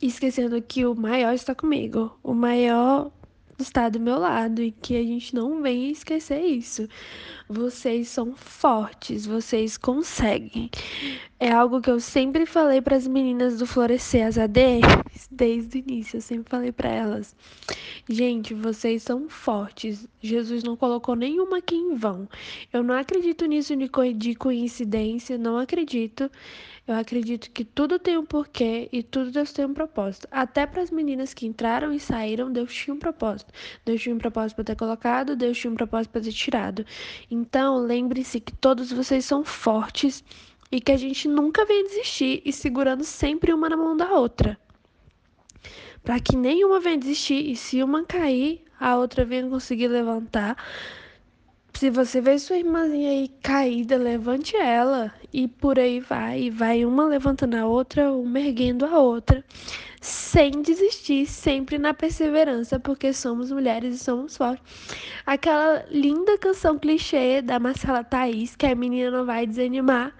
esquecendo 0.00 0.62
que 0.62 0.86
o 0.86 0.94
maior 0.94 1.34
está 1.34 1.52
comigo, 1.54 2.16
o 2.22 2.32
maior 2.32 3.10
está 3.62 3.88
do 3.88 3.98
meu 3.98 4.18
lado 4.18 4.62
e 4.62 4.70
que 4.70 4.96
a 4.96 5.02
gente 5.02 5.34
não 5.34 5.62
venha 5.62 5.90
esquecer 5.90 6.40
isso. 6.40 6.88
Vocês 7.48 8.08
são 8.08 8.34
fortes, 8.34 9.26
vocês 9.26 9.76
conseguem. 9.76 10.70
É 11.38 11.50
algo 11.50 11.80
que 11.80 11.90
eu 11.90 11.98
sempre 11.98 12.46
falei 12.46 12.80
para 12.80 12.96
as 12.96 13.06
meninas 13.06 13.58
do 13.58 13.66
Florescer, 13.66 14.26
as 14.26 14.38
ADMs, 14.38 15.28
desde 15.30 15.78
o 15.78 15.80
início, 15.80 16.18
eu 16.18 16.20
sempre 16.20 16.50
falei 16.50 16.70
para 16.70 16.88
elas. 16.88 17.34
Gente, 18.08 18.54
vocês 18.54 19.02
são 19.02 19.28
fortes. 19.28 20.06
Jesus 20.20 20.62
não 20.62 20.76
colocou 20.76 21.14
nenhuma 21.16 21.58
aqui 21.58 21.74
em 21.74 21.94
vão. 21.94 22.28
Eu 22.72 22.82
não 22.82 22.94
acredito 22.94 23.44
nisso 23.46 23.74
de 23.76 24.34
coincidência, 24.34 25.36
não 25.36 25.58
acredito. 25.58 26.30
Eu 26.86 26.94
acredito 26.96 27.50
que 27.50 27.64
tudo 27.64 27.98
tem 27.98 28.18
um 28.18 28.26
porquê 28.26 28.88
e 28.92 29.02
tudo 29.02 29.30
Deus 29.30 29.52
tem 29.52 29.64
um 29.64 29.72
propósito. 29.74 30.26
Até 30.30 30.66
para 30.66 30.82
as 30.82 30.90
meninas 30.90 31.32
que 31.32 31.46
entraram 31.46 31.92
e 31.92 32.00
saíram, 32.00 32.52
Deus 32.52 32.74
tinha 32.74 32.92
um 32.94 32.98
propósito. 32.98 33.52
Deus 33.84 34.00
tinha 34.02 34.14
um 34.14 34.18
propósito 34.18 34.56
para 34.56 34.64
ter 34.64 34.76
colocado, 34.76 35.36
Deus 35.36 35.56
tinha 35.58 35.70
um 35.70 35.76
propósito 35.76 36.10
para 36.10 36.20
ter 36.22 36.32
tirado. 36.32 36.84
Então, 37.30 37.76
lembre-se 37.78 38.40
que 38.40 38.52
todos 38.52 38.92
vocês 38.92 39.24
são 39.24 39.44
fortes 39.44 40.24
e 40.72 40.80
que 40.80 40.90
a 40.90 40.96
gente 40.96 41.28
nunca 41.28 41.64
vem 41.64 41.84
desistir 41.84 42.42
e 42.44 42.52
segurando 42.52 43.04
sempre 43.04 43.52
uma 43.52 43.68
na 43.68 43.76
mão 43.76 43.96
da 43.96 44.10
outra. 44.12 44.58
para 46.02 46.18
que 46.20 46.36
nenhuma 46.36 46.80
venha 46.80 46.98
desistir 46.98 47.48
e 47.50 47.56
se 47.56 47.82
uma 47.82 48.04
cair, 48.04 48.64
a 48.78 48.96
outra 48.96 49.24
venha 49.24 49.48
conseguir 49.48 49.88
levantar. 49.88 50.56
Se 51.82 51.90
você 51.90 52.20
vê 52.20 52.38
sua 52.38 52.58
irmãzinha 52.58 53.10
aí 53.10 53.28
caída, 53.42 53.96
levante 53.96 54.54
ela 54.54 55.12
e 55.32 55.48
por 55.48 55.80
aí 55.80 55.98
vai, 55.98 56.48
vai 56.48 56.84
uma 56.84 57.06
levantando 57.06 57.56
a 57.56 57.66
outra, 57.66 58.12
uma 58.12 58.38
erguendo 58.38 58.86
a 58.86 59.00
outra, 59.00 59.44
sem 60.00 60.62
desistir, 60.62 61.26
sempre 61.26 61.78
na 61.78 61.92
perseverança, 61.92 62.78
porque 62.78 63.12
somos 63.12 63.50
mulheres 63.50 63.96
e 63.96 63.98
somos 63.98 64.36
fortes. 64.36 64.64
Aquela 65.26 65.84
linda 65.90 66.38
canção 66.38 66.78
clichê 66.78 67.42
da 67.42 67.58
Marcela 67.58 68.04
Thaís, 68.04 68.54
que 68.54 68.66
a 68.66 68.76
menina 68.76 69.10
não 69.10 69.26
vai 69.26 69.44
desanimar, 69.44 70.14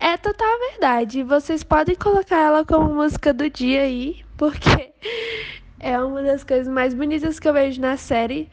é 0.00 0.16
total 0.16 0.58
verdade. 0.70 1.22
Vocês 1.22 1.62
podem 1.62 1.96
colocar 1.96 2.38
ela 2.38 2.64
como 2.64 2.94
música 2.94 3.30
do 3.30 3.50
dia 3.50 3.82
aí, 3.82 4.24
porque 4.38 4.94
é 5.80 5.98
uma 5.98 6.22
das 6.22 6.44
coisas 6.44 6.68
mais 6.68 6.94
bonitas 6.94 7.38
que 7.38 7.48
eu 7.48 7.52
vejo 7.52 7.80
na 7.80 7.96
série. 7.96 8.48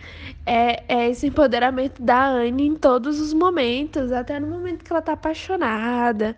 É, 0.46 0.84
é, 0.88 1.10
esse 1.10 1.28
empoderamento 1.28 2.02
da 2.02 2.28
Anne 2.28 2.68
em 2.68 2.76
todos 2.76 3.20
os 3.20 3.34
momentos, 3.34 4.12
até 4.12 4.40
no 4.40 4.48
momento 4.48 4.84
que 4.84 4.92
ela 4.92 5.02
tá 5.02 5.14
apaixonada, 5.14 6.36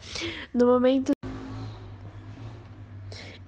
no 0.53 0.65
momento. 0.67 1.11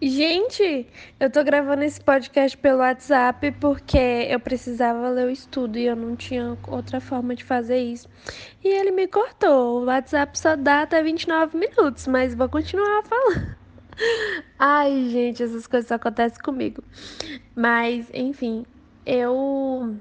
Gente, 0.01 0.87
eu 1.19 1.31
tô 1.31 1.43
gravando 1.43 1.83
esse 1.83 1.99
podcast 1.99 2.57
pelo 2.57 2.79
WhatsApp 2.79 3.51
porque 3.53 3.97
eu 4.29 4.39
precisava 4.39 5.09
ler 5.09 5.27
o 5.27 5.29
estudo 5.31 5.77
e 5.77 5.85
eu 5.85 5.95
não 5.95 6.15
tinha 6.15 6.57
outra 6.67 6.99
forma 6.99 7.35
de 7.35 7.43
fazer 7.43 7.79
isso. 7.79 8.07
E 8.63 8.67
ele 8.67 8.91
me 8.91 9.07
cortou. 9.07 9.81
O 9.81 9.85
WhatsApp 9.85 10.37
só 10.37 10.55
dá 10.55 10.81
até 10.81 11.01
29 11.01 11.57
minutos, 11.57 12.07
mas 12.07 12.35
vou 12.35 12.49
continuar 12.49 13.03
falando. 13.03 13.64
Ai, 14.59 15.09
gente, 15.09 15.43
essas 15.43 15.67
coisas 15.67 15.91
acontecem 15.91 16.41
comigo. 16.41 16.83
Mas, 17.55 18.09
enfim, 18.13 18.65
eu. 19.05 19.95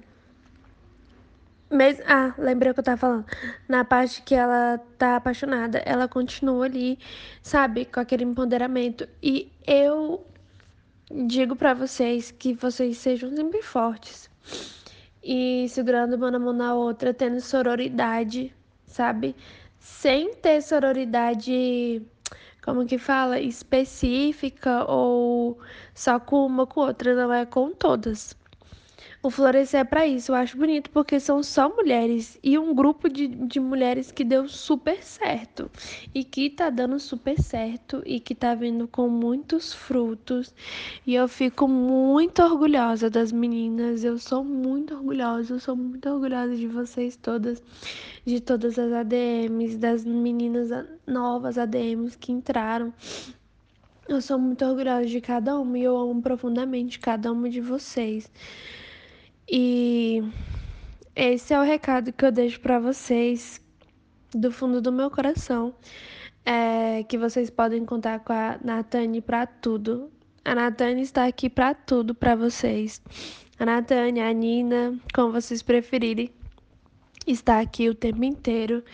Mesmo... 1.70 2.04
Ah, 2.06 2.34
lembrei 2.38 2.70
o 2.70 2.74
que 2.74 2.80
eu 2.80 2.84
tava 2.84 2.96
falando. 2.96 3.26
Na 3.68 3.84
parte 3.84 4.22
que 4.22 4.34
ela 4.34 4.78
tá 4.98 5.16
apaixonada, 5.16 5.78
ela 5.78 6.06
continua 6.08 6.66
ali, 6.66 6.98
sabe, 7.42 7.84
com 7.84 8.00
aquele 8.00 8.24
empoderamento. 8.24 9.08
E 9.22 9.50
eu 9.66 10.24
digo 11.26 11.56
para 11.56 11.74
vocês 11.74 12.30
que 12.30 12.54
vocês 12.54 12.98
sejam 12.98 13.34
sempre 13.34 13.62
fortes. 13.62 14.30
E 15.22 15.66
segurando 15.68 16.14
uma 16.16 16.30
na 16.30 16.38
mão 16.38 16.52
na 16.52 16.74
outra, 16.74 17.14
tendo 17.14 17.40
sororidade, 17.40 18.54
sabe? 18.86 19.34
Sem 19.78 20.34
ter 20.34 20.62
sororidade 20.62 22.02
como 22.64 22.86
que 22.86 22.98
fala, 22.98 23.38
específica 23.40 24.84
ou 24.90 25.58
só 25.94 26.18
com 26.18 26.46
uma 26.46 26.66
com 26.66 26.80
outra, 26.80 27.14
não 27.14 27.32
é 27.32 27.44
com 27.46 27.72
todas. 27.72 28.34
O 29.24 29.30
florescer 29.30 29.80
é 29.80 29.84
para 29.84 30.06
isso, 30.06 30.32
eu 30.32 30.36
acho 30.36 30.54
bonito 30.54 30.90
porque 30.90 31.18
são 31.18 31.42
só 31.42 31.74
mulheres 31.74 32.38
e 32.42 32.58
um 32.58 32.74
grupo 32.74 33.08
de, 33.08 33.26
de 33.26 33.58
mulheres 33.58 34.12
que 34.12 34.22
deu 34.22 34.46
super 34.46 35.02
certo 35.02 35.70
e 36.14 36.22
que 36.22 36.50
tá 36.50 36.68
dando 36.68 37.00
super 37.00 37.40
certo 37.40 38.02
e 38.04 38.20
que 38.20 38.34
tá 38.34 38.54
vindo 38.54 38.86
com 38.86 39.08
muitos 39.08 39.72
frutos. 39.72 40.54
E 41.06 41.14
eu 41.14 41.26
fico 41.26 41.66
muito 41.66 42.42
orgulhosa 42.42 43.08
das 43.08 43.32
meninas, 43.32 44.04
eu 44.04 44.18
sou 44.18 44.44
muito 44.44 44.92
orgulhosa, 44.92 45.54
eu 45.54 45.58
sou 45.58 45.74
muito 45.74 46.06
orgulhosa 46.06 46.54
de 46.54 46.66
vocês 46.66 47.16
todas, 47.16 47.62
de 48.26 48.40
todas 48.40 48.78
as 48.78 48.92
ADMs, 48.92 49.78
das 49.78 50.04
meninas 50.04 50.68
novas 51.06 51.56
ADMs 51.56 52.18
que 52.18 52.30
entraram. 52.30 52.92
Eu 54.06 54.20
sou 54.20 54.38
muito 54.38 54.62
orgulhosa 54.66 55.06
de 55.06 55.22
cada 55.22 55.58
uma 55.58 55.78
e 55.78 55.84
eu 55.84 55.96
amo 55.96 56.20
profundamente 56.20 56.98
cada 56.98 57.32
uma 57.32 57.48
de 57.48 57.62
vocês. 57.62 58.30
E 59.48 60.22
esse 61.14 61.52
é 61.52 61.58
o 61.60 61.62
recado 61.62 62.12
que 62.12 62.24
eu 62.24 62.32
deixo 62.32 62.60
para 62.60 62.78
vocês 62.78 63.62
do 64.34 64.50
fundo 64.50 64.80
do 64.80 64.92
meu 64.92 65.10
coração. 65.10 65.74
É 66.44 67.04
que 67.04 67.16
vocês 67.16 67.48
podem 67.50 67.84
contar 67.84 68.20
com 68.20 68.32
a 68.32 68.58
Natane 68.62 69.20
para 69.20 69.46
tudo. 69.46 70.10
A 70.44 70.54
Natane 70.54 71.02
está 71.02 71.26
aqui 71.26 71.48
para 71.48 71.74
tudo 71.74 72.14
para 72.14 72.34
vocês. 72.34 73.00
A 73.58 73.64
Natane, 73.64 74.20
a 74.20 74.32
Nina, 74.32 74.98
como 75.14 75.32
vocês 75.32 75.62
preferirem, 75.62 76.30
está 77.26 77.60
aqui 77.60 77.88
o 77.88 77.94
tempo 77.94 78.24
inteiro. 78.24 78.84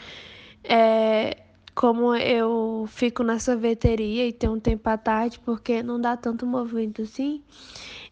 É, 0.62 1.36
como 1.80 2.14
eu 2.14 2.84
fico 2.88 3.22
na 3.22 3.38
sorveteria 3.38 4.28
e 4.28 4.34
tenho 4.34 4.52
um 4.52 4.60
tempo 4.60 4.86
à 4.90 4.98
tarde, 4.98 5.40
porque 5.40 5.82
não 5.82 5.98
dá 5.98 6.14
tanto 6.14 6.44
movimento 6.44 7.00
assim. 7.00 7.42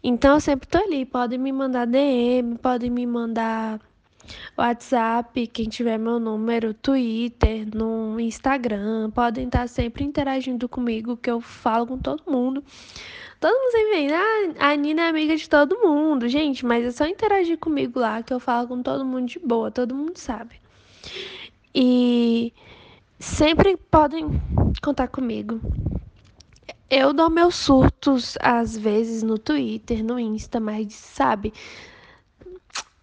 Então 0.03 0.37
eu 0.37 0.41
sempre 0.41 0.67
tô 0.67 0.79
ali, 0.79 1.05
podem 1.05 1.39
me 1.39 1.53
mandar 1.53 1.87
DM, 1.87 2.57
podem 2.57 2.89
me 2.89 3.07
mandar 3.07 3.79
WhatsApp, 4.57 5.47
quem 5.49 5.69
tiver 5.69 5.99
meu 5.99 6.19
número, 6.19 6.73
Twitter, 6.73 7.69
no 7.77 8.19
Instagram, 8.19 9.11
podem 9.11 9.45
estar 9.45 9.69
sempre 9.69 10.03
interagindo 10.03 10.67
comigo, 10.67 11.15
que 11.15 11.31
eu 11.31 11.39
falo 11.39 11.89
com 11.89 11.99
todo 11.99 12.23
mundo. 12.27 12.65
Todo 13.39 13.53
mundo 13.53 13.71
sempre 13.71 13.91
vem, 13.91 14.09
ah, 14.15 14.71
a 14.71 14.77
Nina 14.77 15.03
é 15.03 15.09
amiga 15.11 15.37
de 15.37 15.47
todo 15.47 15.79
mundo, 15.79 16.27
gente, 16.27 16.65
mas 16.65 16.87
é 16.87 16.91
só 16.91 17.07
interagir 17.07 17.59
comigo 17.59 18.01
lá 18.01 18.23
que 18.23 18.33
eu 18.33 18.41
falo 18.41 18.67
com 18.67 18.83
todo 18.83 19.05
mundo 19.05 19.27
de 19.27 19.39
boa, 19.39 19.71
todo 19.71 19.95
mundo 19.95 20.17
sabe. 20.17 20.59
E 21.75 22.55
sempre 23.19 23.77
podem 23.77 24.41
contar 24.83 25.09
comigo. 25.09 25.61
Eu 26.91 27.13
dou 27.13 27.29
meus 27.29 27.55
surtos 27.55 28.37
às 28.41 28.77
vezes 28.77 29.23
no 29.23 29.39
Twitter, 29.39 30.03
no 30.03 30.19
Insta, 30.19 30.59
mas 30.59 30.95
sabe, 30.95 31.53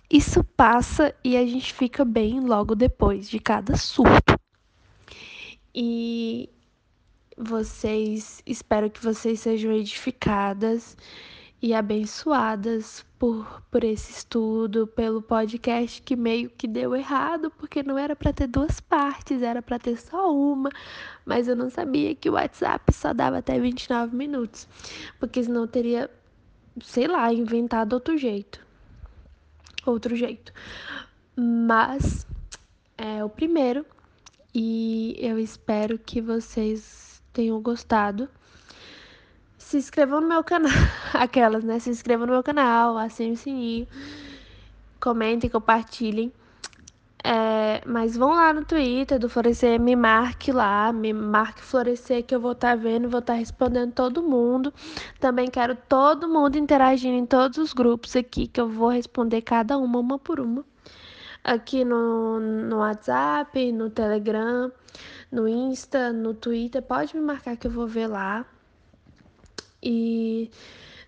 isso 0.10 0.44
passa 0.44 1.14
e 1.24 1.38
a 1.38 1.46
gente 1.46 1.74
fica 1.74 2.04
bem 2.04 2.40
logo 2.40 2.76
depois 2.76 3.30
de 3.30 3.40
cada 3.40 3.76
surto. 3.78 4.40
E 5.74 6.50
vocês, 7.38 8.42
espero 8.46 8.90
que 8.90 9.04
vocês 9.04 9.40
sejam 9.42 9.72
edificadas 9.74 10.98
e 11.66 11.74
abençoadas 11.74 13.04
por, 13.18 13.60
por 13.72 13.84
esse 13.84 14.12
estudo, 14.12 14.86
pelo 14.86 15.20
podcast 15.20 16.00
que 16.00 16.16
meio 16.16 16.48
que 16.48 16.68
deu 16.68 16.96
errado, 16.96 17.50
porque 17.58 17.82
não 17.82 17.98
era 17.98 18.16
para 18.16 18.32
ter 18.32 18.46
duas 18.46 18.80
partes, 18.80 19.42
era 19.42 19.64
para 19.64 19.80
ter 19.80 19.98
só 19.98 20.32
uma, 20.32 20.70
mas 21.26 21.48
eu 21.48 21.56
não 21.56 21.72
sabia 21.72 22.14
que 22.14 22.30
o 22.30 22.34
WhatsApp 22.34 22.94
só 22.94 23.14
dava 23.14 23.40
até 23.40 23.60
29 23.60 24.16
minutos, 24.16 24.68
porque 25.20 25.44
senão 25.44 25.62
eu 25.62 25.68
teria, 25.68 26.12
sei 26.84 27.08
lá, 27.08 27.34
inventado 27.34 27.94
outro 27.94 28.16
jeito. 28.16 28.64
Outro 29.88 30.16
jeito. 30.16 30.54
Mas 31.36 32.28
é 32.96 33.24
o 33.24 33.30
primeiro 33.30 33.84
e 34.54 35.18
eu 35.18 35.40
espero 35.40 35.98
que 35.98 36.22
vocês 36.22 37.24
tenham 37.34 37.60
gostado 37.60 38.30
se 39.76 39.88
inscrevam 39.88 40.22
no 40.22 40.28
meu 40.28 40.44
canal. 40.44 40.72
Aquelas, 41.14 41.64
né? 41.64 41.80
Se 41.80 41.90
inscrevam 41.90 42.26
no 42.26 42.34
meu 42.34 42.44
canal, 42.44 42.98
assinem 42.98 43.34
o 43.34 43.38
sininho, 43.38 43.88
comentem, 45.00 45.50
compartilhem. 45.50 46.32
É, 47.24 47.82
mas 47.88 48.16
vão 48.16 48.36
lá 48.36 48.54
no 48.54 48.64
Twitter 48.64 49.18
do 49.18 49.28
Florescer, 49.28 49.80
me 49.80 49.96
marque 49.96 50.52
lá, 50.52 50.94
me 50.94 51.12
marque 51.12 51.62
Florescer, 51.62 52.24
que 52.24 52.36
eu 52.36 52.40
vou 52.40 52.52
estar 52.52 52.70
tá 52.70 52.76
vendo, 52.76 53.10
vou 53.10 53.20
estar 53.20 53.34
tá 53.34 53.40
respondendo 53.40 53.92
todo 53.94 54.22
mundo. 54.22 54.74
Também 55.20 55.50
quero 55.50 55.76
todo 55.76 56.30
mundo 56.30 56.56
interagindo 56.58 57.18
em 57.18 57.26
todos 57.26 57.58
os 57.58 57.74
grupos 57.74 58.16
aqui, 58.16 58.48
que 58.48 58.62
eu 58.62 58.70
vou 58.70 58.90
responder 58.90 59.42
cada 59.42 59.78
uma, 59.78 60.00
uma 60.00 60.20
por 60.20 60.40
uma. 60.40 60.64
Aqui 61.44 61.84
no, 61.84 62.40
no 62.40 62.78
WhatsApp, 62.78 63.72
no 63.72 63.90
Telegram, 63.90 64.72
no 65.32 65.48
Insta, 65.48 66.14
no 66.14 66.34
Twitter, 66.34 66.82
pode 66.82 67.16
me 67.16 67.22
marcar 67.22 67.58
que 67.58 67.68
eu 67.68 67.72
vou 67.72 67.88
ver 67.88 68.08
lá. 68.08 68.46
E 69.88 70.50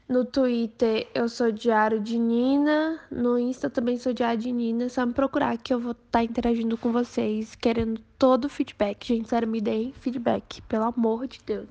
no 0.08 0.24
Twitter 0.24 1.08
eu 1.16 1.28
sou 1.28 1.52
Diário 1.52 2.00
de 2.00 2.20
Nina, 2.20 3.00
no 3.12 3.40
Insta 3.40 3.72
também 3.72 3.98
sou 3.98 4.14
Diário 4.14 4.40
de 4.40 4.52
Nina. 4.52 4.84
É 4.84 4.90
só 4.90 5.04
me 5.04 5.14
procurar 5.14 5.58
que 5.58 5.74
eu 5.74 5.80
vou 5.80 5.94
estar 5.94 6.20
tá 6.20 6.24
interagindo 6.24 6.78
com 6.78 6.92
vocês, 6.92 7.56
querendo 7.56 8.00
todo 8.20 8.46
o 8.46 8.50
feedback. 8.50 9.08
Gente, 9.08 9.30
sério, 9.30 9.48
me 9.48 9.60
deem 9.60 9.92
feedback, 9.94 10.62
pelo 10.62 10.84
amor 10.84 11.28
de 11.28 11.40
Deus. 11.44 11.68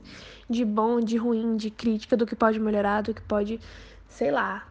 De 0.50 0.64
bom, 0.64 1.00
de 1.00 1.16
ruim, 1.16 1.56
de 1.56 1.70
crítica, 1.70 2.16
do 2.16 2.26
que 2.26 2.34
pode 2.34 2.58
melhorar, 2.58 3.02
do 3.02 3.14
que 3.14 3.22
pode, 3.22 3.60
sei 4.08 4.32
lá. 4.32 4.66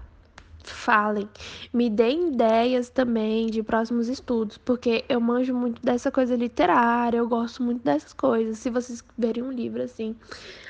Falem. 0.63 1.29
Me 1.71 1.89
deem 1.89 2.33
ideias 2.33 2.89
também 2.89 3.47
de 3.47 3.63
próximos 3.63 4.09
estudos, 4.09 4.57
porque 4.57 5.05
eu 5.07 5.21
manjo 5.21 5.53
muito 5.53 5.81
dessa 5.81 6.11
coisa 6.11 6.35
literária, 6.35 7.17
eu 7.17 7.29
gosto 7.29 7.63
muito 7.63 7.83
dessas 7.83 8.11
coisas. 8.13 8.57
Se 8.57 8.69
vocês 8.69 9.03
verem 9.17 9.43
um 9.43 9.51
livro 9.51 9.81
assim. 9.81 10.15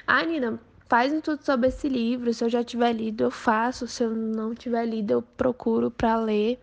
Ah, 0.06 0.24
Nina, 0.24 0.60
faz 0.88 1.14
um 1.14 1.22
tudo 1.22 1.44
sobre 1.44 1.70
esse 1.70 1.88
livro. 1.88 2.34
Se 2.34 2.44
eu 2.44 2.50
já 2.50 2.64
tiver 2.64 2.94
lido, 2.94 3.24
eu 3.24 3.32
faço. 3.32 3.88
Se 3.88 4.04
eu 4.04 4.12
não 4.12 4.54
tiver 4.54 4.86
lido, 4.86 5.12
eu 5.12 5.22
procuro 5.22 5.92
para 5.92 6.16
ler. 6.18 6.60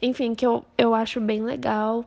Enfim, 0.00 0.34
que 0.34 0.46
eu, 0.46 0.64
eu 0.76 0.94
acho 0.94 1.20
bem 1.20 1.42
legal. 1.42 2.04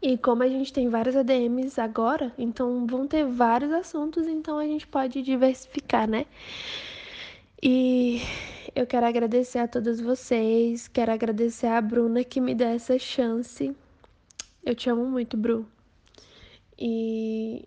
E 0.00 0.16
como 0.18 0.42
a 0.42 0.48
gente 0.48 0.72
tem 0.72 0.88
várias 0.88 1.16
ADMs 1.16 1.80
agora, 1.80 2.32
então 2.38 2.86
vão 2.86 3.08
ter 3.08 3.24
vários 3.24 3.72
assuntos, 3.72 4.26
então 4.26 4.58
a 4.58 4.64
gente 4.64 4.86
pode 4.86 5.22
diversificar, 5.22 6.08
né? 6.08 6.26
E 7.62 8.20
eu 8.74 8.86
quero 8.86 9.06
agradecer 9.06 9.58
a 9.58 9.66
todos 9.66 10.00
vocês, 10.00 10.86
quero 10.86 11.10
agradecer 11.10 11.66
a 11.66 11.80
Bruna 11.80 12.22
que 12.22 12.40
me 12.40 12.54
deu 12.54 12.68
essa 12.68 12.98
chance. 12.98 13.74
Eu 14.62 14.74
te 14.74 14.90
amo 14.90 15.06
muito, 15.06 15.36
Bru. 15.36 15.66
E 16.78 17.66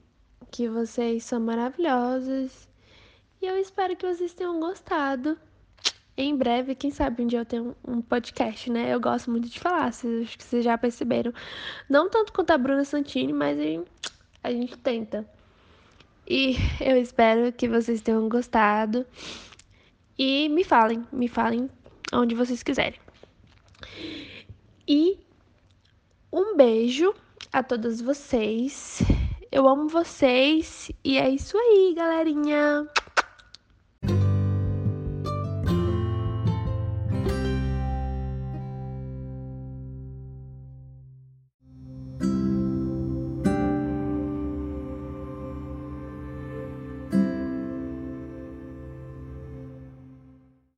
que 0.51 0.67
vocês 0.67 1.23
são 1.23 1.39
maravilhosos. 1.39 2.67
E 3.41 3.45
eu 3.45 3.57
espero 3.57 3.95
que 3.95 4.05
vocês 4.05 4.33
tenham 4.33 4.59
gostado. 4.59 5.37
Em 6.17 6.35
breve, 6.35 6.75
quem 6.75 6.91
sabe 6.91 7.23
um 7.23 7.27
dia 7.27 7.39
eu 7.39 7.45
tenho 7.45 7.75
um 7.87 8.01
podcast, 8.01 8.69
né? 8.69 8.93
Eu 8.93 8.99
gosto 8.99 9.31
muito 9.31 9.47
de 9.47 9.59
falar, 9.59 9.93
vocês, 9.93 10.27
acho 10.27 10.37
que 10.37 10.43
vocês 10.43 10.65
já 10.65 10.77
perceberam. 10.77 11.33
Não 11.89 12.09
tanto 12.09 12.33
quanto 12.33 12.51
a 12.51 12.57
Bruna 12.57 12.83
Santini, 12.83 13.31
mas 13.31 13.57
a 14.43 14.51
gente 14.51 14.77
tenta. 14.77 15.25
E 16.27 16.57
eu 16.81 16.97
espero 16.97 17.53
que 17.53 17.69
vocês 17.69 18.01
tenham 18.01 18.27
gostado. 18.27 19.05
E 20.17 20.49
me 20.49 20.65
falem, 20.65 21.07
me 21.11 21.29
falem 21.29 21.69
onde 22.11 22.35
vocês 22.35 22.61
quiserem. 22.61 22.99
E 24.85 25.17
um 26.33 26.57
beijo 26.57 27.15
a 27.53 27.63
todos 27.63 28.01
vocês. 28.01 29.01
Eu 29.51 29.67
amo 29.67 29.87
vocês 29.87 30.91
e 31.03 31.17
é 31.17 31.27
isso 31.27 31.57
aí, 31.57 31.95
galerinha. 31.95 32.87